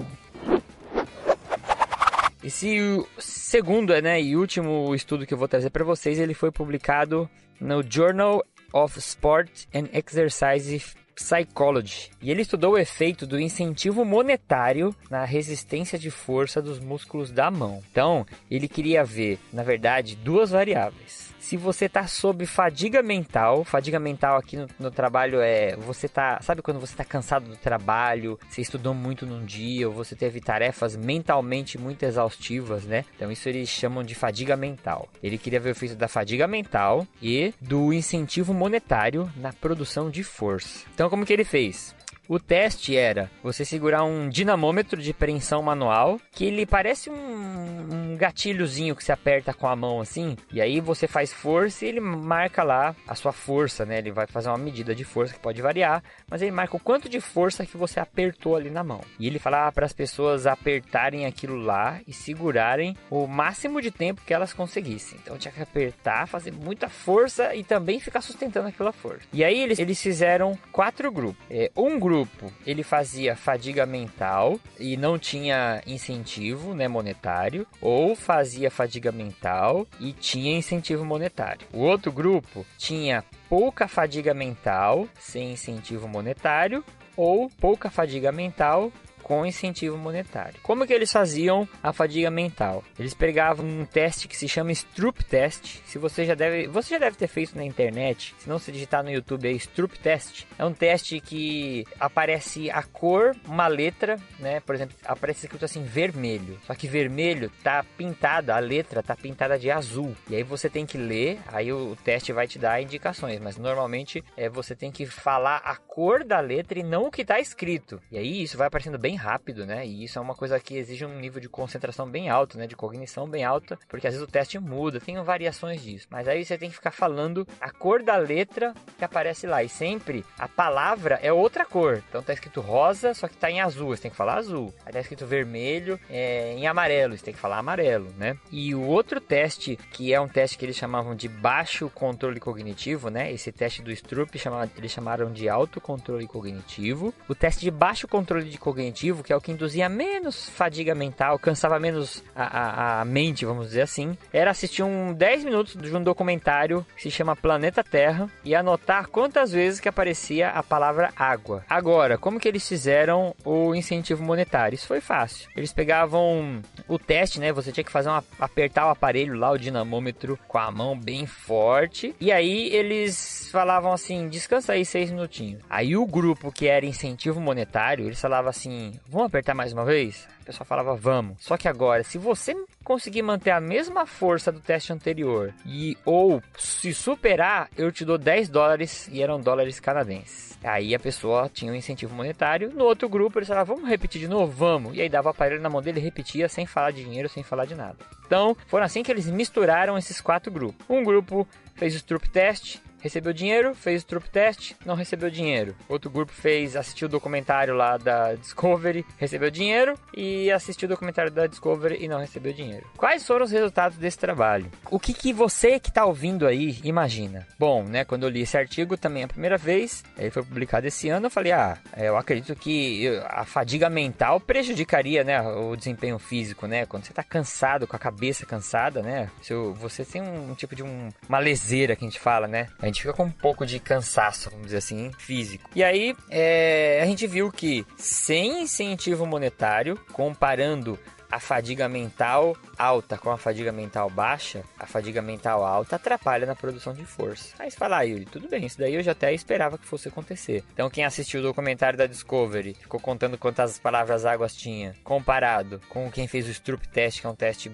Esse 2.42 2.78
segundo 3.18 3.92
né, 4.00 4.20
e 4.20 4.36
último 4.36 4.94
estudo 4.94 5.26
que 5.26 5.34
eu 5.34 5.38
vou 5.38 5.48
trazer 5.48 5.70
para 5.70 5.84
vocês, 5.84 6.18
ele 6.18 6.32
foi 6.32 6.50
publicado 6.50 7.28
no 7.60 7.82
Journal 7.82 8.42
of 8.72 8.98
Sport 8.98 9.66
and 9.74 9.88
Exercise 9.92 10.82
Psychology. 11.20 12.10
E 12.22 12.30
ele 12.30 12.42
estudou 12.42 12.72
o 12.72 12.78
efeito 12.78 13.26
do 13.26 13.38
incentivo 13.38 14.04
monetário 14.04 14.94
na 15.10 15.24
resistência 15.24 15.98
de 15.98 16.10
força 16.10 16.62
dos 16.62 16.78
músculos 16.78 17.30
da 17.30 17.50
mão. 17.50 17.82
Então, 17.90 18.26
ele 18.50 18.66
queria 18.66 19.04
ver, 19.04 19.38
na 19.52 19.62
verdade, 19.62 20.16
duas 20.16 20.50
variáveis 20.50 21.30
se 21.40 21.56
você 21.56 21.88
tá 21.88 22.06
sob 22.06 22.46
fadiga 22.46 23.02
mental, 23.02 23.64
fadiga 23.64 23.98
mental 23.98 24.36
aqui 24.36 24.56
no, 24.56 24.68
no, 24.78 24.90
trabalho 24.90 25.40
é 25.40 25.74
você 25.74 26.06
tá, 26.06 26.38
sabe 26.42 26.62
quando 26.62 26.78
você 26.78 26.94
tá 26.94 27.04
cansado 27.04 27.48
do 27.48 27.56
trabalho, 27.56 28.38
você 28.48 28.60
estudou 28.60 28.94
muito 28.94 29.26
num 29.26 29.44
dia, 29.44 29.88
ou 29.88 29.94
você 29.94 30.14
teve 30.14 30.40
tarefas 30.40 30.94
mentalmente 30.94 31.78
muito 31.78 32.02
exaustivas, 32.04 32.84
né? 32.84 33.04
Então 33.16 33.32
isso 33.32 33.48
eles 33.48 33.68
chamam 33.68 34.04
de 34.04 34.14
fadiga 34.14 34.56
mental. 34.56 35.08
Ele 35.22 35.38
queria 35.38 35.58
ver 35.58 35.70
o 35.70 35.72
efeito 35.72 35.96
da 35.96 36.06
fadiga 36.06 36.46
mental 36.46 37.06
e 37.22 37.54
do 37.60 37.92
incentivo 37.92 38.52
monetário 38.52 39.30
na 39.36 39.52
produção 39.52 40.10
de 40.10 40.22
força. 40.22 40.86
Então 40.94 41.08
como 41.08 41.24
que 41.24 41.32
ele 41.32 41.44
fez? 41.44 41.94
O 42.30 42.38
teste 42.38 42.96
era 42.96 43.28
você 43.42 43.64
segurar 43.64 44.04
um 44.04 44.28
dinamômetro 44.28 45.02
de 45.02 45.12
preensão 45.12 45.60
manual, 45.64 46.20
que 46.30 46.44
ele 46.44 46.64
parece 46.64 47.10
um, 47.10 47.14
um 47.16 48.16
gatilhozinho 48.16 48.94
que 48.94 49.02
se 49.02 49.10
aperta 49.10 49.52
com 49.52 49.66
a 49.66 49.74
mão 49.74 50.00
assim, 50.00 50.36
e 50.52 50.60
aí 50.60 50.78
você 50.78 51.08
faz 51.08 51.32
força 51.32 51.84
e 51.84 51.88
ele 51.88 51.98
marca 51.98 52.62
lá 52.62 52.94
a 53.08 53.16
sua 53.16 53.32
força, 53.32 53.84
né? 53.84 53.98
Ele 53.98 54.12
vai 54.12 54.28
fazer 54.28 54.48
uma 54.48 54.58
medida 54.58 54.94
de 54.94 55.02
força 55.02 55.34
que 55.34 55.40
pode 55.40 55.60
variar, 55.60 56.04
mas 56.28 56.40
ele 56.40 56.52
marca 56.52 56.76
o 56.76 56.78
quanto 56.78 57.08
de 57.08 57.20
força 57.20 57.66
que 57.66 57.76
você 57.76 57.98
apertou 57.98 58.54
ali 58.54 58.70
na 58.70 58.84
mão. 58.84 59.00
E 59.18 59.26
ele 59.26 59.40
falava 59.40 59.72
para 59.72 59.86
as 59.86 59.92
pessoas 59.92 60.46
apertarem 60.46 61.26
aquilo 61.26 61.56
lá 61.56 61.98
e 62.06 62.12
segurarem 62.12 62.96
o 63.10 63.26
máximo 63.26 63.82
de 63.82 63.90
tempo 63.90 64.22
que 64.24 64.32
elas 64.32 64.52
conseguissem. 64.52 65.18
Então 65.20 65.36
tinha 65.36 65.50
que 65.50 65.62
apertar, 65.62 66.28
fazer 66.28 66.52
muita 66.52 66.88
força 66.88 67.56
e 67.56 67.64
também 67.64 67.98
ficar 67.98 68.20
sustentando 68.20 68.68
aquela 68.68 68.92
força. 68.92 69.26
E 69.32 69.42
aí 69.42 69.60
eles, 69.60 69.80
eles 69.80 70.00
fizeram 70.00 70.56
quatro 70.70 71.10
grupos. 71.10 71.44
É, 71.50 71.72
um 71.76 71.98
grupo 71.98 72.19
grupo 72.20 72.52
ele 72.66 72.82
fazia 72.82 73.34
fadiga 73.34 73.86
mental 73.86 74.60
e 74.78 74.96
não 74.96 75.18
tinha 75.18 75.80
incentivo 75.86 76.74
né, 76.74 76.86
monetário, 76.86 77.66
ou 77.80 78.14
fazia 78.14 78.70
fadiga 78.70 79.10
mental 79.10 79.86
e 79.98 80.12
tinha 80.12 80.56
incentivo 80.56 81.04
monetário. 81.04 81.66
O 81.72 81.80
outro 81.80 82.12
grupo 82.12 82.66
tinha 82.76 83.24
pouca 83.48 83.88
fadiga 83.88 84.34
mental 84.34 85.08
sem 85.18 85.52
incentivo 85.52 86.06
monetário 86.06 86.84
ou 87.16 87.50
pouca 87.50 87.90
fadiga 87.90 88.30
mental 88.30 88.92
com 89.30 89.46
incentivo 89.46 89.96
monetário. 89.96 90.58
Como 90.60 90.84
que 90.84 90.92
eles 90.92 91.12
faziam 91.12 91.68
a 91.80 91.92
fadiga 91.92 92.28
mental? 92.32 92.82
Eles 92.98 93.14
pegavam 93.14 93.64
um 93.64 93.84
teste 93.84 94.26
que 94.26 94.36
se 94.36 94.48
chama 94.48 94.74
Stroop 94.74 95.24
Test. 95.24 95.78
Se 95.86 95.98
você 95.98 96.24
já 96.24 96.34
deve, 96.34 96.66
você 96.66 96.94
já 96.94 96.98
deve 96.98 97.16
ter 97.16 97.28
feito 97.28 97.56
na 97.56 97.64
internet. 97.64 98.34
Se 98.40 98.48
não 98.48 98.58
se 98.58 98.72
digitar 98.72 99.04
no 99.04 99.10
YouTube 99.10 99.48
é 99.48 99.52
Stroop 99.52 99.96
Test. 100.00 100.46
É 100.58 100.64
um 100.64 100.72
teste 100.72 101.20
que 101.20 101.86
aparece 102.00 102.72
a 102.72 102.82
cor, 102.82 103.36
uma 103.46 103.68
letra, 103.68 104.18
né? 104.40 104.58
Por 104.58 104.74
exemplo, 104.74 104.96
aparece 105.04 105.46
escrito 105.46 105.64
assim 105.64 105.84
vermelho. 105.84 106.58
Só 106.66 106.74
que 106.74 106.88
vermelho 106.88 107.52
tá 107.62 107.84
pintada, 107.96 108.56
a 108.56 108.58
letra 108.58 109.00
tá 109.00 109.14
pintada 109.14 109.56
de 109.56 109.70
azul. 109.70 110.12
E 110.28 110.34
aí 110.34 110.42
você 110.42 110.68
tem 110.68 110.84
que 110.84 110.98
ler, 110.98 111.38
aí 111.46 111.72
o 111.72 111.96
teste 112.02 112.32
vai 112.32 112.48
te 112.48 112.58
dar 112.58 112.82
indicações, 112.82 113.38
mas 113.38 113.56
normalmente 113.56 114.24
é 114.36 114.48
você 114.48 114.74
tem 114.74 114.90
que 114.90 115.06
falar 115.06 115.58
a 115.58 115.76
cor 115.76 116.24
da 116.24 116.40
letra 116.40 116.80
e 116.80 116.82
não 116.82 117.06
o 117.06 117.12
que 117.12 117.24
tá 117.24 117.38
escrito. 117.38 118.02
E 118.10 118.18
aí 118.18 118.42
isso 118.42 118.58
vai 118.58 118.66
aparecendo 118.66 118.98
bem 118.98 119.19
rápido, 119.20 119.66
né? 119.66 119.86
E 119.86 120.04
isso 120.04 120.18
é 120.18 120.22
uma 120.22 120.34
coisa 120.34 120.58
que 120.58 120.76
exige 120.76 121.04
um 121.04 121.18
nível 121.18 121.40
de 121.40 121.48
concentração 121.48 122.08
bem 122.08 122.28
alto, 122.28 122.58
né? 122.58 122.66
De 122.66 122.74
cognição 122.74 123.28
bem 123.28 123.44
alta, 123.44 123.78
porque 123.88 124.06
às 124.06 124.14
vezes 124.14 124.26
o 124.26 124.30
teste 124.30 124.58
muda, 124.58 124.98
tem 125.00 125.20
variações 125.22 125.82
disso. 125.82 126.06
Mas 126.10 126.26
aí 126.26 126.44
você 126.44 126.56
tem 126.56 126.70
que 126.70 126.74
ficar 126.74 126.90
falando 126.90 127.46
a 127.60 127.70
cor 127.70 128.02
da 128.02 128.16
letra 128.16 128.74
que 128.96 129.04
aparece 129.04 129.46
lá. 129.46 129.62
E 129.62 129.68
sempre 129.68 130.24
a 130.38 130.48
palavra 130.48 131.18
é 131.22 131.32
outra 131.32 131.64
cor. 131.64 132.02
Então 132.08 132.22
tá 132.22 132.32
escrito 132.32 132.60
rosa, 132.60 133.12
só 133.14 133.28
que 133.28 133.36
tá 133.36 133.50
em 133.50 133.60
azul, 133.60 133.88
você 133.88 134.02
tem 134.02 134.10
que 134.10 134.16
falar 134.16 134.38
azul. 134.38 134.72
Aí 134.84 134.92
tá 134.92 135.00
escrito 135.00 135.26
vermelho 135.26 136.00
é, 136.08 136.54
em 136.54 136.66
amarelo, 136.66 137.16
você 137.16 137.24
tem 137.24 137.34
que 137.34 137.40
falar 137.40 137.58
amarelo, 137.58 138.08
né? 138.16 138.36
E 138.50 138.74
o 138.74 138.82
outro 138.82 139.20
teste, 139.20 139.76
que 139.92 140.14
é 140.14 140.20
um 140.20 140.28
teste 140.28 140.56
que 140.56 140.64
eles 140.64 140.76
chamavam 140.76 141.14
de 141.14 141.28
baixo 141.28 141.90
controle 141.90 142.40
cognitivo, 142.40 143.10
né? 143.10 143.32
Esse 143.32 143.52
teste 143.52 143.82
do 143.82 143.90
Stroop 143.92 144.30
eles 144.76 144.90
chamaram 144.90 145.32
de 145.32 145.48
alto 145.48 145.80
controle 145.80 146.26
cognitivo. 146.26 147.12
O 147.28 147.34
teste 147.34 147.60
de 147.60 147.70
baixo 147.70 148.08
controle 148.08 148.48
de 148.48 148.58
cognitivo 148.58 149.09
que 149.16 149.32
é 149.32 149.36
o 149.36 149.40
que 149.40 149.52
induzia 149.52 149.88
menos 149.88 150.48
fadiga 150.48 150.94
mental, 150.94 151.38
cansava 151.38 151.78
menos 151.78 152.22
a, 152.34 152.44
a, 152.44 153.00
a 153.00 153.04
mente, 153.04 153.44
vamos 153.44 153.68
dizer 153.68 153.82
assim, 153.82 154.16
era 154.32 154.50
assistir 154.50 154.82
um 154.82 155.12
10 155.12 155.44
minutos 155.44 155.76
de 155.76 155.94
um 155.94 156.02
documentário 156.02 156.86
que 156.96 157.02
se 157.02 157.10
chama 157.10 157.36
Planeta 157.36 157.82
Terra 157.82 158.28
e 158.44 158.54
anotar 158.54 159.08
quantas 159.08 159.52
vezes 159.52 159.80
que 159.80 159.88
aparecia 159.88 160.50
a 160.50 160.62
palavra 160.62 161.12
água. 161.16 161.64
Agora, 161.68 162.16
como 162.16 162.38
que 162.38 162.48
eles 162.48 162.66
fizeram 162.66 163.34
o 163.44 163.74
incentivo 163.74 164.22
monetário? 164.22 164.74
Isso 164.74 164.86
foi 164.86 165.00
fácil. 165.00 165.48
Eles 165.56 165.72
pegavam 165.72 166.60
o 166.88 166.98
teste, 166.98 167.40
né? 167.40 167.52
Você 167.52 167.72
tinha 167.72 167.84
que 167.84 167.92
fazer 167.92 168.08
uma, 168.08 168.24
apertar 168.38 168.86
o 168.86 168.90
aparelho 168.90 169.34
lá, 169.34 169.50
o 169.50 169.58
dinamômetro, 169.58 170.38
com 170.46 170.58
a 170.58 170.70
mão 170.70 170.98
bem 170.98 171.26
forte. 171.26 172.14
E 172.20 172.30
aí 172.30 172.68
eles 172.74 173.48
falavam 173.50 173.92
assim: 173.92 174.28
descansa 174.28 174.72
aí 174.72 174.84
seis 174.84 175.10
minutinhos. 175.10 175.62
Aí 175.68 175.96
o 175.96 176.06
grupo 176.06 176.52
que 176.52 176.66
era 176.66 176.86
incentivo 176.86 177.40
monetário, 177.40 178.06
eles 178.06 178.20
falavam 178.20 178.50
assim: 178.50 178.89
vamos 179.08 179.26
apertar 179.26 179.54
mais 179.54 179.72
uma 179.72 179.84
vez? 179.84 180.28
O 180.42 180.44
pessoal 180.44 180.66
falava, 180.66 180.94
vamos. 180.94 181.36
Só 181.40 181.56
que 181.56 181.68
agora, 181.68 182.02
se 182.02 182.18
você 182.18 182.54
conseguir 182.84 183.22
manter 183.22 183.50
a 183.50 183.60
mesma 183.60 184.06
força 184.06 184.50
do 184.50 184.60
teste 184.60 184.92
anterior 184.92 185.52
e 185.66 185.96
ou 186.04 186.42
se 186.58 186.92
superar, 186.94 187.68
eu 187.76 187.92
te 187.92 188.04
dou 188.04 188.18
10 188.18 188.48
dólares 188.48 189.08
e 189.12 189.22
eram 189.22 189.40
dólares 189.40 189.78
canadenses. 189.78 190.58
Aí 190.62 190.94
a 190.94 190.98
pessoa 190.98 191.48
tinha 191.48 191.72
um 191.72 191.74
incentivo 191.74 192.14
monetário. 192.14 192.70
No 192.74 192.84
outro 192.84 193.08
grupo, 193.08 193.38
eles 193.38 193.48
falavam, 193.48 193.76
vamos 193.76 193.90
repetir 193.90 194.20
de 194.20 194.28
novo? 194.28 194.52
Vamos. 194.52 194.96
E 194.96 195.00
aí 195.00 195.08
dava 195.08 195.28
o 195.28 195.30
aparelho 195.30 195.62
na 195.62 195.70
mão 195.70 195.80
dele 195.80 196.00
e 196.00 196.02
repetia 196.02 196.48
sem 196.48 196.66
falar 196.66 196.90
de 196.90 197.02
dinheiro, 197.02 197.28
sem 197.28 197.42
falar 197.42 197.64
de 197.64 197.74
nada. 197.74 197.96
Então, 198.26 198.56
foram 198.66 198.84
assim 198.84 199.02
que 199.02 199.10
eles 199.10 199.26
misturaram 199.26 199.96
esses 199.96 200.20
quatro 200.20 200.52
grupos. 200.52 200.84
Um 200.88 201.02
grupo 201.02 201.48
fez 201.74 201.94
o 201.94 201.98
Stroop 201.98 202.28
Test, 202.28 202.78
recebeu 203.00 203.32
dinheiro, 203.32 203.74
fez 203.74 204.02
o 204.02 204.06
trupe 204.06 204.30
teste, 204.30 204.76
não 204.84 204.94
recebeu 204.94 205.30
dinheiro. 205.30 205.74
Outro 205.88 206.10
grupo 206.10 206.32
fez, 206.32 206.76
assistiu 206.76 207.08
o 207.08 207.10
documentário 207.10 207.74
lá 207.74 207.96
da 207.96 208.34
Discovery, 208.40 209.04
recebeu 209.18 209.50
dinheiro 209.50 209.94
e 210.14 210.50
assistiu 210.50 210.86
o 210.86 210.90
documentário 210.90 211.30
da 211.30 211.46
Discovery 211.46 211.98
e 212.00 212.08
não 212.08 212.18
recebeu 212.18 212.52
dinheiro. 212.52 212.86
Quais 212.96 213.26
foram 213.26 213.44
os 213.44 213.50
resultados 213.50 213.98
desse 213.98 214.18
trabalho? 214.18 214.70
O 214.90 214.98
que, 214.98 215.12
que 215.12 215.32
você 215.32 215.78
que 215.78 215.88
está 215.88 216.04
ouvindo 216.04 216.46
aí 216.46 216.78
imagina? 216.84 217.46
Bom, 217.58 217.84
né, 217.84 218.04
quando 218.04 218.24
eu 218.24 218.28
li 218.28 218.42
esse 218.42 218.56
artigo 218.56 218.96
também 218.96 219.24
a 219.24 219.28
primeira 219.28 219.56
vez, 219.56 220.04
ele 220.18 220.30
foi 220.30 220.42
publicado 220.42 220.86
esse 220.86 221.08
ano, 221.08 221.26
eu 221.26 221.30
falei, 221.30 221.52
ah, 221.52 221.78
eu 221.96 222.16
acredito 222.16 222.54
que 222.54 223.08
a 223.26 223.44
fadiga 223.44 223.88
mental 223.88 224.40
prejudicaria, 224.40 225.24
né, 225.24 225.40
o 225.42 225.76
desempenho 225.76 226.18
físico, 226.18 226.66
né? 226.66 226.86
Quando 226.86 227.04
você 227.04 227.12
está 227.12 227.22
cansado, 227.22 227.86
com 227.86 227.96
a 227.96 227.98
cabeça 227.98 228.46
cansada, 228.46 229.02
né? 229.02 229.30
Se 229.42 229.54
você 229.74 230.04
tem 230.04 230.22
um, 230.22 230.50
um 230.50 230.54
tipo 230.54 230.74
de 230.74 230.82
um, 230.82 231.08
uma 231.28 231.38
leseira 231.38 231.96
que 231.96 232.04
a 232.04 232.08
gente 232.08 232.20
fala, 232.20 232.46
né? 232.46 232.68
A 232.80 232.86
gente 232.90 233.02
fica 233.02 233.14
com 233.14 233.24
um 233.24 233.30
pouco 233.30 233.64
de 233.64 233.78
cansaço, 233.78 234.50
vamos 234.50 234.66
dizer 234.66 234.78
assim, 234.78 235.10
físico. 235.18 235.70
E 235.74 235.82
aí, 235.82 236.14
é, 236.28 237.00
a 237.02 237.06
gente 237.06 237.26
viu 237.26 237.50
que 237.50 237.86
sem 237.96 238.62
incentivo 238.62 239.26
monetário, 239.26 239.98
comparando 240.12 240.98
a 241.30 241.38
fadiga 241.38 241.88
mental 241.88 242.56
alta 242.76 243.16
com 243.16 243.30
a 243.30 243.38
fadiga 243.38 243.70
mental 243.70 244.10
baixa, 244.10 244.64
a 244.78 244.86
fadiga 244.86 245.22
mental 245.22 245.64
alta 245.64 245.96
atrapalha 245.96 246.46
na 246.46 246.56
produção 246.56 246.92
de 246.92 247.04
força. 247.04 247.54
Aí 247.58 247.70
você 247.70 247.76
fala, 247.76 247.98
ah, 247.98 248.02
Yuri, 248.02 248.24
tudo 248.24 248.48
bem, 248.48 248.66
isso 248.66 248.78
daí 248.78 248.94
eu 248.94 249.02
já 249.02 249.12
até 249.12 249.32
esperava 249.32 249.78
que 249.78 249.86
fosse 249.86 250.08
acontecer. 250.08 250.64
Então 250.72 250.90
quem 250.90 251.04
assistiu 251.04 251.40
o 251.40 251.42
documentário 251.42 251.98
da 251.98 252.06
Discovery 252.06 252.74
ficou 252.74 252.98
contando 252.98 253.38
quantas 253.38 253.78
palavras 253.78 254.24
águas 254.24 254.54
tinha, 254.54 254.94
comparado 255.04 255.80
com 255.88 256.10
quem 256.10 256.26
fez 256.26 256.48
o 256.48 256.50
Stroop 256.50 256.88
Test, 256.88 257.20
que 257.20 257.26
é 257.26 257.30
um 257.30 257.34
teste 257.34 257.70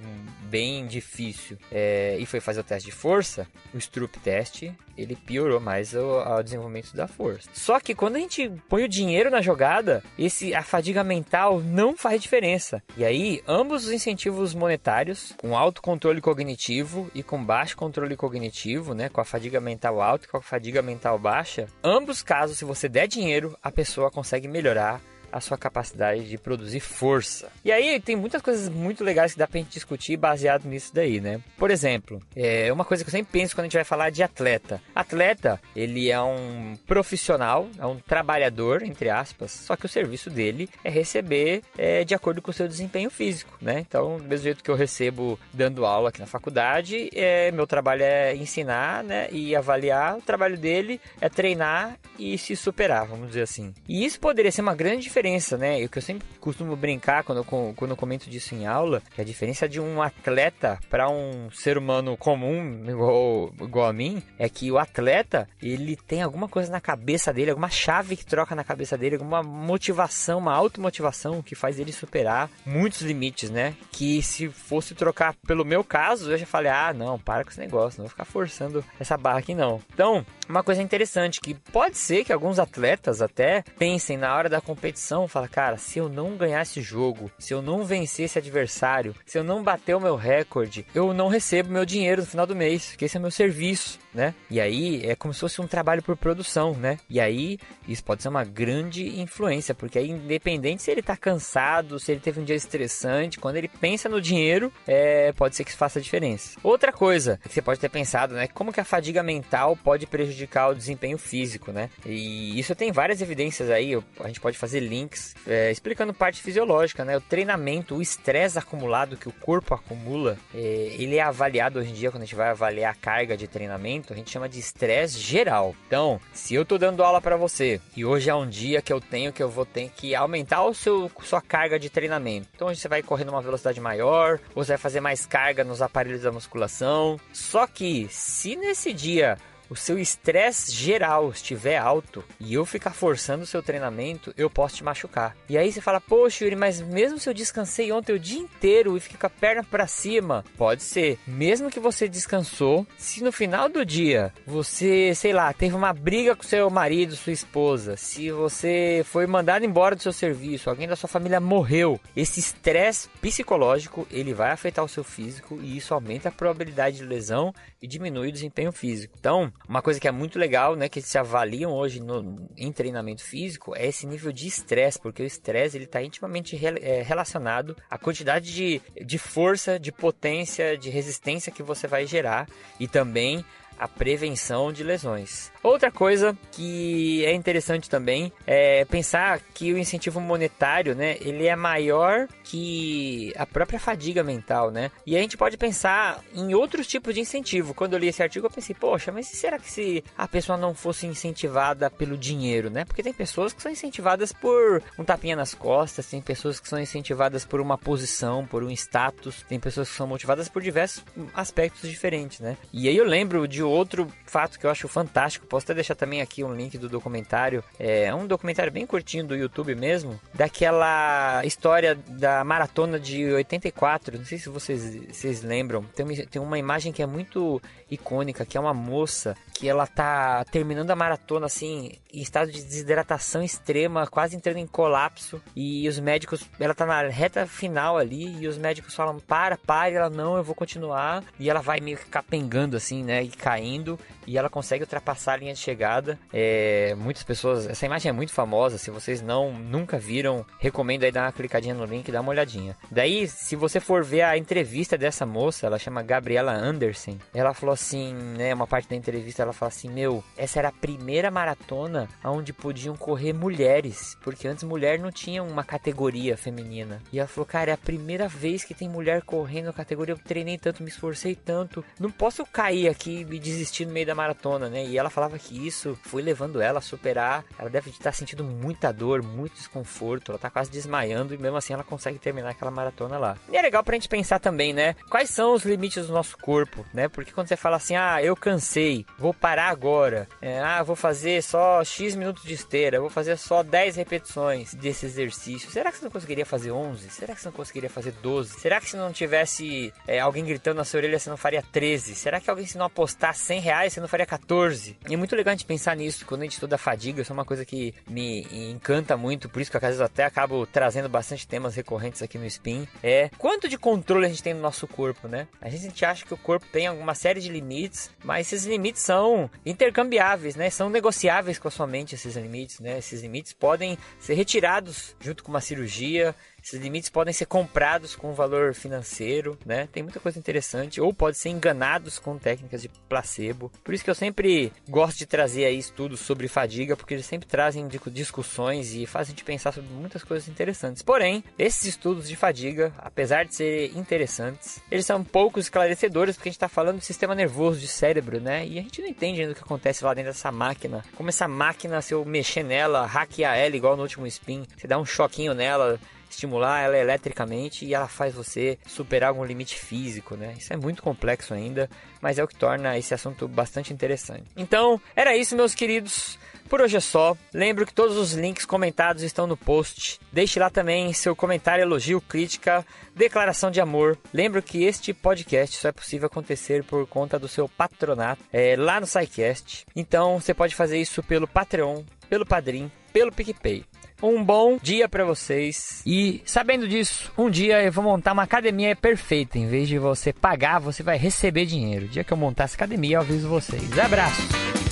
bem 0.50 0.86
difícil, 0.86 1.56
é, 1.70 2.16
e 2.18 2.26
foi 2.26 2.40
fazer 2.40 2.60
o 2.60 2.64
teste 2.64 2.90
de 2.90 2.94
força, 2.94 3.46
o 3.72 3.78
Stroop 3.78 4.18
Test, 4.20 4.64
ele 4.96 5.16
piorou 5.16 5.60
mais 5.60 5.94
o, 5.94 6.20
o, 6.20 6.42
desenvolvimento 6.42 6.94
da 6.94 7.06
força. 7.06 7.48
Só 7.52 7.80
que 7.80 7.94
quando 7.94 8.16
a 8.16 8.18
gente 8.18 8.50
põe 8.68 8.84
o 8.84 8.88
dinheiro 8.88 9.30
na 9.30 9.40
jogada, 9.40 10.02
esse, 10.18 10.54
a 10.54 10.62
fadiga 10.62 11.02
mental 11.04 11.60
não 11.60 11.96
faz 11.96 12.20
diferença. 12.20 12.82
E 12.96 13.04
aí, 13.04 13.42
ambos 13.46 13.84
os 13.84 13.92
incentivos 13.92 14.54
monetários, 14.54 15.34
com 15.38 15.56
alto 15.56 15.82
controle 15.82 16.20
cognitivo 16.20 17.10
e 17.14 17.22
com 17.22 17.42
baixo 17.42 17.76
controle 17.76 18.16
cognitivo, 18.16 18.94
né, 18.94 19.08
com 19.08 19.20
a 19.20 19.24
fadiga 19.24 19.60
mental 19.60 20.00
alta 20.00 20.26
e 20.26 20.28
com 20.28 20.36
a 20.36 20.42
fadiga 20.42 20.82
mental 20.82 21.18
baixa, 21.18 21.66
ambos 21.82 22.22
casos, 22.22 22.58
se 22.58 22.64
você 22.64 22.88
der 22.88 23.06
dinheiro, 23.06 23.56
a 23.62 23.70
pessoa 23.70 24.10
consegue 24.10 24.48
melhorar 24.48 25.00
a 25.36 25.40
sua 25.40 25.58
capacidade 25.58 26.28
de 26.28 26.38
produzir 26.38 26.80
força. 26.80 27.48
E 27.64 27.70
aí 27.70 28.00
tem 28.00 28.16
muitas 28.16 28.40
coisas 28.40 28.68
muito 28.68 29.04
legais 29.04 29.32
que 29.32 29.38
dá 29.38 29.46
pra 29.46 29.58
gente 29.58 29.72
discutir 29.72 30.16
baseado 30.16 30.64
nisso 30.64 30.94
daí, 30.94 31.20
né? 31.20 31.40
Por 31.58 31.70
exemplo, 31.70 32.22
é 32.34 32.72
uma 32.72 32.84
coisa 32.84 33.04
que 33.04 33.08
eu 33.08 33.12
sempre 33.12 33.32
penso 33.32 33.54
quando 33.54 33.64
a 33.64 33.68
gente 33.68 33.74
vai 33.74 33.84
falar 33.84 34.10
de 34.10 34.22
atleta. 34.22 34.80
Atleta, 34.94 35.60
ele 35.74 36.10
é 36.10 36.20
um 36.20 36.76
profissional, 36.86 37.68
é 37.78 37.84
um 37.84 37.96
trabalhador, 37.98 38.82
entre 38.82 39.10
aspas, 39.10 39.50
só 39.50 39.76
que 39.76 39.86
o 39.86 39.88
serviço 39.88 40.30
dele 40.30 40.68
é 40.82 40.90
receber 40.90 41.62
é, 41.76 42.04
de 42.04 42.14
acordo 42.14 42.40
com 42.40 42.50
o 42.50 42.54
seu 42.54 42.66
desempenho 42.66 43.10
físico, 43.10 43.56
né? 43.60 43.80
Então, 43.80 44.16
do 44.16 44.24
mesmo 44.24 44.44
jeito 44.44 44.64
que 44.64 44.70
eu 44.70 44.74
recebo 44.74 45.38
dando 45.52 45.84
aula 45.84 46.08
aqui 46.08 46.20
na 46.20 46.26
faculdade, 46.26 47.10
é, 47.12 47.50
meu 47.52 47.66
trabalho 47.66 48.02
é 48.02 48.34
ensinar, 48.34 49.04
né? 49.04 49.28
E 49.30 49.54
avaliar. 49.54 50.16
O 50.16 50.22
trabalho 50.22 50.56
dele 50.56 51.00
é 51.20 51.28
treinar 51.28 51.98
e 52.18 52.38
se 52.38 52.56
superar, 52.56 53.06
vamos 53.06 53.28
dizer 53.28 53.42
assim. 53.42 53.74
E 53.88 54.04
isso 54.04 54.18
poderia 54.18 54.52
ser 54.52 54.62
uma 54.62 54.74
grande 54.74 55.02
diferença, 55.02 55.25
né? 55.56 55.80
E 55.80 55.84
o 55.84 55.88
que 55.88 55.98
eu 55.98 56.02
sempre 56.02 56.26
costumo 56.40 56.76
brincar 56.76 57.24
quando 57.24 57.44
quando 57.44 57.90
eu 57.90 57.96
comento 57.96 58.28
disso 58.28 58.54
em 58.54 58.66
aula, 58.66 59.02
que 59.14 59.20
a 59.20 59.24
diferença 59.24 59.68
de 59.68 59.80
um 59.80 60.02
atleta 60.02 60.78
para 60.90 61.08
um 61.08 61.50
ser 61.50 61.78
humano 61.78 62.16
comum, 62.16 62.84
igual, 62.88 63.52
igual 63.60 63.88
a 63.88 63.92
mim, 63.92 64.22
é 64.38 64.48
que 64.48 64.70
o 64.70 64.78
atleta, 64.78 65.48
ele 65.62 65.96
tem 65.96 66.22
alguma 66.22 66.48
coisa 66.48 66.70
na 66.70 66.80
cabeça 66.80 67.32
dele, 67.32 67.50
alguma 67.50 67.70
chave 67.70 68.16
que 68.16 68.26
troca 68.26 68.54
na 68.54 68.64
cabeça 68.64 68.96
dele, 68.96 69.16
alguma 69.16 69.42
motivação, 69.42 70.38
uma 70.38 70.54
automotivação 70.54 71.42
que 71.42 71.54
faz 71.54 71.78
ele 71.78 71.92
superar 71.92 72.50
muitos 72.64 73.00
limites, 73.00 73.50
né? 73.50 73.74
Que 73.92 74.22
se 74.22 74.48
fosse 74.48 74.94
trocar 74.94 75.34
pelo 75.46 75.64
meu 75.64 75.82
caso, 75.84 76.30
eu 76.30 76.38
já 76.38 76.46
falei, 76.46 76.70
ah, 76.70 76.92
não, 76.92 77.18
para 77.18 77.44
com 77.44 77.50
esse 77.50 77.60
negócio, 77.60 77.98
não 77.98 78.04
vou 78.04 78.10
ficar 78.10 78.24
forçando 78.24 78.84
essa 78.98 79.16
barra 79.16 79.38
aqui 79.38 79.54
não. 79.54 79.80
Então, 79.92 80.24
uma 80.48 80.62
coisa 80.62 80.82
interessante 80.82 81.40
que 81.40 81.54
pode 81.54 81.96
ser 81.96 82.24
que 82.24 82.32
alguns 82.32 82.58
atletas 82.58 83.20
até 83.20 83.62
pensem 83.78 84.16
na 84.16 84.34
hora 84.34 84.48
da 84.48 84.60
competição 84.60 85.05
fala, 85.28 85.48
cara, 85.48 85.76
se 85.76 85.98
eu 85.98 86.08
não 86.08 86.36
ganhar 86.36 86.62
esse 86.62 86.80
jogo, 86.80 87.30
se 87.38 87.52
eu 87.52 87.62
não 87.62 87.84
vencer 87.84 88.24
esse 88.24 88.38
adversário, 88.38 89.14
se 89.24 89.38
eu 89.38 89.44
não 89.44 89.62
bater 89.62 89.94
o 89.94 90.00
meu 90.00 90.16
recorde, 90.16 90.86
eu 90.94 91.12
não 91.14 91.28
recebo 91.28 91.70
meu 91.70 91.84
dinheiro 91.84 92.22
no 92.22 92.26
final 92.26 92.46
do 92.46 92.56
mês, 92.56 92.94
que 92.96 93.04
esse 93.04 93.16
é 93.16 93.20
meu 93.20 93.30
serviço, 93.30 93.98
né? 94.16 94.34
E 94.50 94.60
aí 94.60 95.02
é 95.04 95.14
como 95.14 95.34
se 95.34 95.40
fosse 95.40 95.60
um 95.60 95.66
trabalho 95.66 96.02
por 96.02 96.16
produção, 96.16 96.72
né? 96.72 96.98
E 97.08 97.20
aí 97.20 97.58
isso 97.86 98.02
pode 98.02 98.22
ser 98.22 98.28
uma 98.28 98.44
grande 98.44 99.20
influência, 99.20 99.74
porque 99.74 99.98
aí 99.98 100.10
independente 100.10 100.82
se 100.82 100.90
ele 100.90 101.02
tá 101.02 101.16
cansado, 101.16 102.00
se 102.00 102.10
ele 102.10 102.20
teve 102.20 102.40
um 102.40 102.44
dia 102.44 102.56
estressante, 102.56 103.38
quando 103.38 103.56
ele 103.56 103.68
pensa 103.68 104.08
no 104.08 104.20
dinheiro, 104.20 104.72
é, 104.86 105.32
pode 105.32 105.54
ser 105.54 105.64
que 105.64 105.70
isso 105.70 105.78
faça 105.78 106.00
diferença. 106.00 106.58
Outra 106.62 106.92
coisa 106.92 107.38
que 107.42 107.52
você 107.52 107.60
pode 107.60 107.78
ter 107.78 107.90
pensado, 107.90 108.34
né? 108.34 108.48
Como 108.48 108.72
que 108.72 108.80
a 108.80 108.84
fadiga 108.84 109.22
mental 109.22 109.76
pode 109.76 110.06
prejudicar 110.06 110.70
o 110.70 110.74
desempenho 110.74 111.18
físico, 111.18 111.70
né? 111.70 111.90
E 112.04 112.58
isso 112.58 112.74
tem 112.74 112.90
várias 112.90 113.20
evidências 113.20 113.70
aí, 113.70 113.94
a 114.20 114.26
gente 114.26 114.40
pode 114.40 114.56
fazer 114.56 114.80
links 114.80 115.34
é, 115.46 115.70
explicando 115.70 116.14
parte 116.14 116.42
fisiológica, 116.42 117.04
né? 117.04 117.16
O 117.16 117.20
treinamento, 117.20 117.96
o 117.96 118.02
estresse 118.02 118.58
acumulado 118.58 119.16
que 119.16 119.28
o 119.28 119.32
corpo 119.32 119.74
acumula, 119.74 120.38
é, 120.54 120.94
ele 120.98 121.16
é 121.16 121.22
avaliado 121.22 121.78
hoje 121.78 121.90
em 121.90 121.94
dia 121.94 122.10
quando 122.10 122.22
a 122.22 122.26
gente 122.26 122.34
vai 122.34 122.48
avaliar 122.48 122.92
a 122.92 122.94
carga 122.94 123.36
de 123.36 123.46
treinamento, 123.46 124.05
a 124.12 124.16
gente 124.16 124.30
chama 124.30 124.48
de 124.48 124.58
estresse 124.58 125.18
geral. 125.18 125.74
Então, 125.86 126.20
se 126.32 126.54
eu 126.54 126.64
tô 126.64 126.78
dando 126.78 127.02
aula 127.02 127.20
para 127.20 127.36
você 127.36 127.80
e 127.96 128.04
hoje 128.04 128.30
é 128.30 128.34
um 128.34 128.48
dia 128.48 128.82
que 128.82 128.92
eu 128.92 129.00
tenho 129.00 129.32
que 129.32 129.42
eu 129.42 129.48
vou 129.48 129.64
ter 129.64 129.90
que 129.90 130.14
aumentar 130.14 130.64
o 130.64 130.74
seu 130.74 131.10
sua 131.22 131.40
carga 131.40 131.78
de 131.78 131.90
treinamento. 131.90 132.48
Então, 132.54 132.74
você 132.74 132.88
vai 132.88 133.02
correr 133.02 133.24
numa 133.24 133.42
velocidade 133.42 133.80
maior, 133.80 134.38
você 134.54 134.72
vai 134.72 134.78
fazer 134.78 135.00
mais 135.00 135.26
carga 135.26 135.64
nos 135.64 135.82
aparelhos 135.82 136.22
da 136.22 136.32
musculação. 136.32 137.18
Só 137.32 137.66
que 137.66 138.06
se 138.10 138.56
nesse 138.56 138.92
dia 138.92 139.36
o 139.68 139.76
seu 139.76 139.98
estresse 139.98 140.72
geral 140.72 141.30
estiver 141.30 141.76
alto 141.76 142.24
e 142.40 142.54
eu 142.54 142.64
ficar 142.64 142.92
forçando 142.92 143.44
o 143.44 143.46
seu 143.46 143.62
treinamento, 143.62 144.32
eu 144.36 144.48
posso 144.48 144.76
te 144.76 144.84
machucar. 144.84 145.36
E 145.48 145.56
aí 145.56 145.72
você 145.72 145.80
fala, 145.80 146.00
poxa, 146.00 146.44
Yuri, 146.44 146.56
mas 146.56 146.80
mesmo 146.80 147.18
se 147.18 147.28
eu 147.28 147.34
descansei 147.34 147.92
ontem 147.92 148.12
o 148.12 148.18
dia 148.18 148.38
inteiro 148.38 148.96
e 148.96 149.00
fiquei 149.00 149.18
com 149.18 149.26
a 149.26 149.30
perna 149.30 149.64
para 149.64 149.86
cima, 149.86 150.44
pode 150.56 150.82
ser. 150.82 151.18
Mesmo 151.26 151.70
que 151.70 151.80
você 151.80 152.08
descansou, 152.08 152.86
se 152.96 153.22
no 153.22 153.32
final 153.32 153.68
do 153.68 153.84
dia 153.84 154.32
você, 154.46 155.14
sei 155.14 155.32
lá, 155.32 155.52
teve 155.52 155.74
uma 155.74 155.92
briga 155.92 156.34
com 156.36 156.42
seu 156.42 156.68
marido, 156.70 157.16
sua 157.16 157.32
esposa, 157.32 157.96
se 157.96 158.30
você 158.30 159.02
foi 159.04 159.26
mandado 159.26 159.64
embora 159.64 159.96
do 159.96 160.02
seu 160.02 160.12
serviço, 160.12 160.70
alguém 160.70 160.88
da 160.88 160.96
sua 160.96 161.08
família 161.08 161.40
morreu, 161.40 162.00
esse 162.14 162.40
estresse 162.40 163.08
psicológico 163.20 164.06
ele 164.10 164.32
vai 164.32 164.50
afetar 164.50 164.84
o 164.84 164.88
seu 164.88 165.04
físico 165.04 165.58
e 165.62 165.76
isso 165.76 165.94
aumenta 165.94 166.28
a 166.28 166.32
probabilidade 166.32 166.98
de 166.98 167.04
lesão 167.04 167.54
e 167.86 167.88
diminui 167.88 168.28
o 168.28 168.32
desempenho 168.32 168.72
físico. 168.72 169.14
Então, 169.18 169.52
uma 169.68 169.80
coisa 169.80 170.00
que 170.00 170.08
é 170.08 170.10
muito 170.10 170.38
legal, 170.38 170.74
né, 170.74 170.88
que 170.88 171.00
se 171.00 171.16
avaliam 171.16 171.72
hoje 171.72 172.00
no, 172.00 172.48
em 172.56 172.72
treinamento 172.72 173.22
físico 173.22 173.74
é 173.76 173.86
esse 173.86 174.06
nível 174.06 174.32
de 174.32 174.48
estresse, 174.48 175.00
porque 175.00 175.22
o 175.22 175.26
estresse 175.26 175.76
ele 175.76 175.84
está 175.84 176.02
intimamente 176.02 176.56
re, 176.56 176.78
é, 176.80 177.02
relacionado 177.02 177.76
à 177.88 177.96
quantidade 177.96 178.52
de, 178.52 178.82
de 179.04 179.18
força, 179.18 179.78
de 179.78 179.92
potência, 179.92 180.76
de 180.76 180.90
resistência 180.90 181.52
que 181.52 181.62
você 181.62 181.86
vai 181.86 182.06
gerar 182.06 182.48
e 182.80 182.88
também 182.88 183.44
a 183.78 183.86
prevenção 183.86 184.72
de 184.72 184.82
lesões. 184.82 185.52
Outra 185.66 185.90
coisa 185.90 186.38
que 186.52 187.24
é 187.24 187.34
interessante 187.34 187.90
também 187.90 188.32
é 188.46 188.84
pensar 188.84 189.40
que 189.52 189.72
o 189.72 189.78
incentivo 189.78 190.20
monetário, 190.20 190.94
né, 190.94 191.16
ele 191.20 191.44
é 191.48 191.56
maior 191.56 192.28
que 192.44 193.32
a 193.36 193.44
própria 193.44 193.80
fadiga 193.80 194.22
mental, 194.22 194.70
né? 194.70 194.92
E 195.04 195.16
a 195.16 195.20
gente 195.20 195.36
pode 195.36 195.56
pensar 195.56 196.22
em 196.32 196.54
outros 196.54 196.86
tipos 196.86 197.12
de 197.12 197.20
incentivo. 197.20 197.74
Quando 197.74 197.94
eu 197.94 197.98
li 197.98 198.06
esse 198.06 198.22
artigo, 198.22 198.46
eu 198.46 198.50
pensei, 198.50 198.76
poxa, 198.76 199.10
mas 199.10 199.26
será 199.26 199.58
que 199.58 199.68
se 199.68 200.04
a 200.16 200.28
pessoa 200.28 200.56
não 200.56 200.72
fosse 200.72 201.04
incentivada 201.04 201.90
pelo 201.90 202.16
dinheiro, 202.16 202.70
né? 202.70 202.84
Porque 202.84 203.02
tem 203.02 203.12
pessoas 203.12 203.52
que 203.52 203.60
são 203.60 203.72
incentivadas 203.72 204.32
por 204.32 204.80
um 204.96 205.02
tapinha 205.02 205.34
nas 205.34 205.52
costas, 205.52 206.06
tem 206.06 206.22
pessoas 206.22 206.60
que 206.60 206.68
são 206.68 206.78
incentivadas 206.78 207.44
por 207.44 207.60
uma 207.60 207.76
posição, 207.76 208.46
por 208.46 208.62
um 208.62 208.70
status, 208.70 209.42
tem 209.48 209.58
pessoas 209.58 209.90
que 209.90 209.96
são 209.96 210.06
motivadas 210.06 210.48
por 210.48 210.62
diversos 210.62 211.02
aspectos 211.34 211.90
diferentes, 211.90 212.38
né? 212.38 212.56
E 212.72 212.88
aí 212.88 212.96
eu 212.96 213.04
lembro 213.04 213.48
de 213.48 213.64
outro 213.64 214.06
fato 214.26 214.60
que 214.60 214.66
eu 214.66 214.70
acho 214.70 214.86
fantástico, 214.86 215.55
posso 215.56 215.66
até 215.66 215.74
deixar 215.74 215.94
também 215.94 216.20
aqui 216.20 216.44
um 216.44 216.54
link 216.54 216.78
do 216.78 216.88
documentário, 216.88 217.62
é 217.78 218.14
um 218.14 218.26
documentário 218.26 218.72
bem 218.72 218.86
curtinho 218.86 219.26
do 219.26 219.34
YouTube 219.34 219.74
mesmo, 219.74 220.20
daquela 220.32 221.44
história 221.44 221.94
da 221.94 222.44
maratona 222.44 222.98
de 222.98 223.24
84, 223.32 224.18
não 224.18 224.24
sei 224.24 224.38
se 224.38 224.48
vocês, 224.48 224.94
vocês 225.10 225.42
lembram, 225.42 225.82
tem 225.82 226.06
uma, 226.06 226.26
tem 226.26 226.40
uma 226.40 226.58
imagem 226.58 226.92
que 226.92 227.02
é 227.02 227.06
muito 227.06 227.60
icônica, 227.90 228.44
que 228.46 228.56
é 228.56 228.60
uma 228.60 228.74
moça 228.74 229.36
que 229.54 229.68
ela 229.68 229.86
tá 229.86 230.44
terminando 230.44 230.90
a 230.90 230.96
maratona 230.96 231.46
assim, 231.46 231.92
em 232.12 232.20
estado 232.20 232.52
de 232.52 232.62
desidratação 232.62 233.42
extrema, 233.42 234.06
quase 234.06 234.36
entrando 234.36 234.58
em 234.58 234.66
colapso, 234.66 235.40
e 235.54 235.88
os 235.88 235.98
médicos, 235.98 236.44
ela 236.60 236.74
tá 236.74 236.84
na 236.84 237.02
reta 237.08 237.46
final 237.46 237.96
ali, 237.96 238.42
e 238.42 238.46
os 238.46 238.58
médicos 238.58 238.94
falam, 238.94 239.18
para, 239.18 239.56
para, 239.56 239.90
e 239.90 239.94
ela, 239.94 240.10
não, 240.10 240.36
eu 240.36 240.44
vou 240.44 240.54
continuar, 240.54 241.24
e 241.38 241.48
ela 241.48 241.60
vai 241.60 241.80
meio 241.80 241.96
que 241.96 242.06
capengando 242.06 242.76
assim, 242.76 243.02
né, 243.02 243.22
e 243.22 243.28
cai 243.28 243.56
caindo. 243.56 243.98
E 244.26 244.36
ela 244.36 244.50
consegue 244.50 244.82
ultrapassar 244.82 245.34
a 245.34 245.36
linha 245.46 245.54
de 245.54 245.60
chegada. 245.60 246.18
É, 246.32 246.94
muitas 246.96 247.22
pessoas, 247.22 247.66
essa 247.66 247.86
imagem 247.86 248.10
é 248.10 248.12
muito 248.12 248.32
famosa. 248.32 248.78
Se 248.78 248.90
vocês 248.90 249.22
não 249.22 249.52
nunca 249.52 249.98
viram, 249.98 250.44
recomendo 250.58 251.04
aí 251.04 251.12
dar 251.12 251.22
uma 251.22 251.32
clicadinha 251.32 251.74
no 251.74 251.84
link 251.84 252.10
dar 252.10 252.20
uma 252.20 252.30
olhadinha. 252.30 252.76
Daí, 252.90 253.28
se 253.28 253.54
você 253.54 253.78
for 253.80 254.04
ver 254.04 254.22
a 254.22 254.36
entrevista 254.36 254.98
dessa 254.98 255.24
moça, 255.24 255.66
ela 255.66 255.78
chama 255.78 256.02
Gabriela 256.02 256.52
Anderson. 256.52 257.18
Ela 257.32 257.54
falou 257.54 257.72
assim, 257.72 258.12
né, 258.14 258.52
uma 258.52 258.66
parte 258.66 258.88
da 258.88 258.96
entrevista 258.96 259.42
ela 259.42 259.52
fala 259.52 259.68
assim: 259.68 259.88
"Meu, 259.88 260.22
essa 260.36 260.58
era 260.58 260.68
a 260.68 260.72
primeira 260.72 261.30
maratona 261.30 262.08
onde 262.24 262.52
podiam 262.52 262.96
correr 262.96 263.32
mulheres, 263.32 264.16
porque 264.22 264.48
antes 264.48 264.64
mulher 264.64 264.98
não 264.98 265.12
tinha 265.12 265.42
uma 265.42 265.62
categoria 265.62 266.36
feminina". 266.36 267.02
E 267.12 267.18
ela 267.18 267.28
falou: 267.28 267.46
"Cara, 267.46 267.70
é 267.70 267.74
a 267.74 267.78
primeira 267.78 268.28
vez 268.28 268.64
que 268.64 268.74
tem 268.74 268.88
mulher 268.88 269.22
correndo 269.22 269.66
na 269.66 269.72
categoria. 269.72 270.14
Eu 270.14 270.18
treinei 270.18 270.58
tanto, 270.58 270.82
me 270.82 270.88
esforcei 270.88 271.34
tanto. 271.34 271.84
Não 271.98 272.10
posso 272.10 272.44
cair 272.46 272.88
aqui 272.88 273.26
e 273.30 273.38
desistir 273.38 273.86
no 273.86 273.92
meio 273.92 274.06
da 274.06 274.14
maratona, 274.14 274.68
né?" 274.68 274.84
E 274.84 274.98
ela 274.98 275.10
falava 275.10 275.35
que 275.38 275.66
isso 275.66 275.98
foi 276.02 276.22
levando 276.22 276.60
ela 276.60 276.78
a 276.78 276.82
superar. 276.82 277.44
Ela 277.58 277.70
deve 277.70 277.90
estar 277.90 278.12
sentindo 278.12 278.44
muita 278.44 278.92
dor, 278.92 279.22
muito 279.22 279.54
desconforto. 279.54 280.32
Ela 280.32 280.38
tá 280.38 280.50
quase 280.50 280.70
desmaiando 280.70 281.34
e 281.34 281.38
mesmo 281.38 281.56
assim 281.56 281.72
ela 281.72 281.84
consegue 281.84 282.18
terminar 282.18 282.50
aquela 282.50 282.70
maratona 282.70 283.18
lá. 283.18 283.36
E 283.50 283.56
é 283.56 283.62
legal 283.62 283.82
pra 283.82 283.94
gente 283.94 284.08
pensar 284.08 284.38
também, 284.38 284.72
né? 284.72 284.94
Quais 285.08 285.30
são 285.30 285.54
os 285.54 285.64
limites 285.64 286.06
do 286.06 286.12
nosso 286.12 286.36
corpo, 286.38 286.84
né? 286.92 287.08
Porque 287.08 287.32
quando 287.32 287.48
você 287.48 287.56
fala 287.56 287.76
assim, 287.76 287.96
ah, 287.96 288.22
eu 288.22 288.36
cansei, 288.36 289.04
vou 289.18 289.32
parar 289.32 289.68
agora, 289.68 290.28
é, 290.40 290.60
ah, 290.60 290.82
vou 290.82 290.96
fazer 290.96 291.42
só 291.42 291.82
X 291.84 292.14
minutos 292.14 292.42
de 292.42 292.54
esteira, 292.54 293.00
vou 293.00 293.10
fazer 293.10 293.36
só 293.36 293.62
10 293.62 293.96
repetições 293.96 294.74
desse 294.74 295.06
exercício. 295.06 295.70
Será 295.70 295.90
que 295.90 295.98
você 295.98 296.04
não 296.04 296.10
conseguiria 296.10 296.46
fazer 296.46 296.70
11? 296.70 297.10
Será 297.10 297.34
que 297.34 297.40
você 297.40 297.48
não 297.48 297.52
conseguiria 297.52 297.90
fazer 297.90 298.12
12? 298.12 298.60
Será 298.60 298.80
que 298.80 298.90
se 298.90 298.96
não 298.96 299.12
tivesse 299.12 299.92
é, 300.06 300.20
alguém 300.20 300.44
gritando 300.44 300.76
na 300.76 300.84
sua 300.84 300.98
orelha, 300.98 301.18
você 301.18 301.30
não 301.30 301.36
faria 301.36 301.62
13? 301.62 302.14
Será 302.14 302.40
que 302.40 302.50
alguém 302.50 302.66
se 302.66 302.78
não 302.78 302.86
apostar 302.86 303.34
100 303.34 303.60
reais, 303.60 303.92
você 303.92 304.00
não 304.00 304.08
faria 304.08 304.26
14? 304.26 304.96
E 305.08 305.15
é 305.16 305.18
muito 305.18 305.34
legal 305.34 305.52
a 305.52 305.56
gente 305.56 305.66
pensar 305.66 305.96
nisso 305.96 306.24
quando 306.26 306.42
a 306.42 306.44
gente 306.44 306.52
estuda 306.52 306.78
fadiga, 306.78 307.22
isso 307.22 307.32
é 307.32 307.34
uma 307.34 307.44
coisa 307.44 307.64
que 307.64 307.94
me 308.08 308.46
encanta 308.70 309.16
muito, 309.16 309.48
por 309.48 309.60
isso 309.60 309.70
que 309.70 309.76
às 309.76 309.82
vezes 309.82 310.00
até 310.00 310.24
acabo 310.24 310.66
trazendo 310.66 311.08
bastante 311.08 311.48
temas 311.48 311.74
recorrentes 311.74 312.22
aqui 312.22 312.38
no 312.38 312.44
Spin. 312.46 312.86
É 313.02 313.30
quanto 313.38 313.68
de 313.68 313.78
controle 313.78 314.26
a 314.26 314.28
gente 314.28 314.42
tem 314.42 314.54
no 314.54 314.60
nosso 314.60 314.86
corpo, 314.86 315.26
né? 315.26 315.48
A 315.60 315.68
gente 315.68 316.04
acha 316.04 316.24
que 316.24 316.34
o 316.34 316.36
corpo 316.36 316.66
tem 316.70 316.86
alguma 316.86 317.14
série 317.14 317.40
de 317.40 317.48
limites, 317.48 318.10
mas 318.22 318.52
esses 318.52 318.66
limites 318.66 319.02
são 319.02 319.50
intercambiáveis, 319.64 320.54
né? 320.54 320.68
São 320.70 320.90
negociáveis 320.90 321.58
com 321.58 321.68
a 321.68 321.70
sua 321.70 321.86
mente 321.86 322.14
esses 322.14 322.36
limites, 322.36 322.78
né? 322.80 322.98
Esses 322.98 323.22
limites 323.22 323.52
podem 323.52 323.98
ser 324.18 324.34
retirados 324.34 325.16
junto 325.20 325.42
com 325.42 325.50
uma 325.50 325.60
cirurgia, 325.60 326.34
esses 326.66 326.80
limites 326.80 327.08
podem 327.08 327.32
ser 327.32 327.46
comprados 327.46 328.16
com 328.16 328.34
valor 328.34 328.74
financeiro, 328.74 329.56
né? 329.64 329.88
Tem 329.92 330.02
muita 330.02 330.18
coisa 330.18 330.36
interessante. 330.36 331.00
Ou 331.00 331.14
pode 331.14 331.36
ser 331.36 331.50
enganados 331.50 332.18
com 332.18 332.36
técnicas 332.36 332.82
de 332.82 332.88
placebo. 333.08 333.70
Por 333.84 333.94
isso 333.94 334.02
que 334.02 334.10
eu 334.10 334.14
sempre 334.16 334.72
gosto 334.88 335.18
de 335.18 335.26
trazer 335.26 335.64
aí 335.64 335.78
estudos 335.78 336.18
sobre 336.18 336.48
fadiga, 336.48 336.96
porque 336.96 337.14
eles 337.14 337.24
sempre 337.24 337.46
trazem 337.48 337.86
discussões 338.10 338.94
e 338.94 339.06
fazem 339.06 339.26
a 339.26 339.36
gente 339.36 339.44
pensar 339.44 339.72
sobre 339.72 339.90
muitas 339.92 340.24
coisas 340.24 340.48
interessantes. 340.48 341.02
Porém, 341.02 341.44
esses 341.56 341.84
estudos 341.84 342.28
de 342.28 342.34
fadiga, 342.34 342.92
apesar 342.98 343.44
de 343.44 343.54
serem 343.54 343.96
interessantes, 343.96 344.80
eles 344.90 345.06
são 345.06 345.22
pouco 345.22 345.60
esclarecedores, 345.60 346.34
porque 346.34 346.48
a 346.48 346.50
gente 346.50 346.56
está 346.56 346.68
falando 346.68 346.98
do 346.98 347.04
sistema 347.04 347.34
nervoso, 347.34 347.78
de 347.78 347.86
cérebro, 347.86 348.40
né? 348.40 348.66
E 348.66 348.80
a 348.80 348.82
gente 348.82 349.00
não 349.00 349.08
entende 349.08 349.40
ainda 349.40 349.52
o 349.52 349.56
que 349.56 349.62
acontece 349.62 350.04
lá 350.04 350.12
dentro 350.12 350.32
dessa 350.32 350.50
máquina. 350.50 351.04
Como 351.14 351.28
essa 351.28 351.46
máquina, 351.46 352.02
se 352.02 352.12
eu 352.12 352.24
mexer 352.24 352.64
nela, 352.64 353.06
hackear 353.06 353.56
ela 353.56 353.76
igual 353.76 353.96
no 353.96 354.02
último 354.02 354.26
spin, 354.26 354.64
você 354.76 354.88
dá 354.88 354.98
um 354.98 355.06
choquinho 355.06 355.54
nela, 355.54 356.00
estimular 356.30 356.80
ela 356.80 356.96
eletricamente 356.96 357.84
e 357.84 357.94
ela 357.94 358.08
faz 358.08 358.34
você 358.34 358.78
superar 358.86 359.28
algum 359.28 359.44
limite 359.44 359.76
físico, 359.76 360.36
né? 360.36 360.54
Isso 360.58 360.72
é 360.72 360.76
muito 360.76 361.02
complexo 361.02 361.54
ainda, 361.54 361.88
mas 362.20 362.38
é 362.38 362.44
o 362.44 362.48
que 362.48 362.56
torna 362.56 362.98
esse 362.98 363.14
assunto 363.14 363.46
bastante 363.48 363.92
interessante. 363.92 364.44
Então, 364.56 365.00
era 365.14 365.36
isso, 365.36 365.56
meus 365.56 365.74
queridos. 365.74 366.38
Por 366.68 366.80
hoje 366.80 366.96
é 366.96 367.00
só. 367.00 367.36
Lembro 367.54 367.86
que 367.86 367.94
todos 367.94 368.16
os 368.16 368.32
links 368.32 368.64
comentados 368.64 369.22
estão 369.22 369.46
no 369.46 369.56
post. 369.56 370.18
Deixe 370.32 370.58
lá 370.58 370.68
também 370.68 371.12
seu 371.12 371.36
comentário, 371.36 371.82
elogio, 371.82 372.20
crítica, 372.20 372.84
declaração 373.14 373.70
de 373.70 373.80
amor. 373.80 374.18
Lembro 374.32 374.60
que 374.62 374.84
este 374.84 375.14
podcast 375.14 375.76
só 375.76 375.88
é 375.88 375.92
possível 375.92 376.26
acontecer 376.26 376.82
por 376.82 377.06
conta 377.06 377.38
do 377.38 377.46
seu 377.46 377.68
patronato 377.68 378.42
é, 378.52 378.74
lá 378.76 379.00
no 379.00 379.06
SciCast. 379.06 379.86
Então 379.94 380.40
você 380.40 380.52
pode 380.52 380.74
fazer 380.74 380.98
isso 380.98 381.22
pelo 381.22 381.46
Patreon, 381.46 382.02
pelo 382.28 382.44
Padrim, 382.44 382.90
pelo 383.16 383.32
PicPay. 383.32 383.82
Um 384.22 384.44
bom 384.44 384.78
dia 384.82 385.08
para 385.08 385.24
vocês. 385.24 386.02
E 386.04 386.42
sabendo 386.44 386.86
disso, 386.86 387.32
um 387.38 387.48
dia 387.48 387.82
eu 387.82 387.90
vou 387.90 388.04
montar 388.04 388.34
uma 388.34 388.42
academia 388.42 388.94
perfeita. 388.94 389.58
Em 389.58 389.66
vez 389.66 389.88
de 389.88 389.98
você 389.98 390.34
pagar, 390.34 390.80
você 390.80 391.02
vai 391.02 391.16
receber 391.16 391.64
dinheiro. 391.64 392.04
O 392.04 392.08
dia 392.08 392.22
que 392.22 392.32
eu 392.32 392.36
montar 392.36 392.64
essa 392.64 392.76
academia, 392.76 393.16
eu 393.16 393.20
aviso 393.22 393.48
vocês. 393.48 393.98
Abraços! 393.98 394.85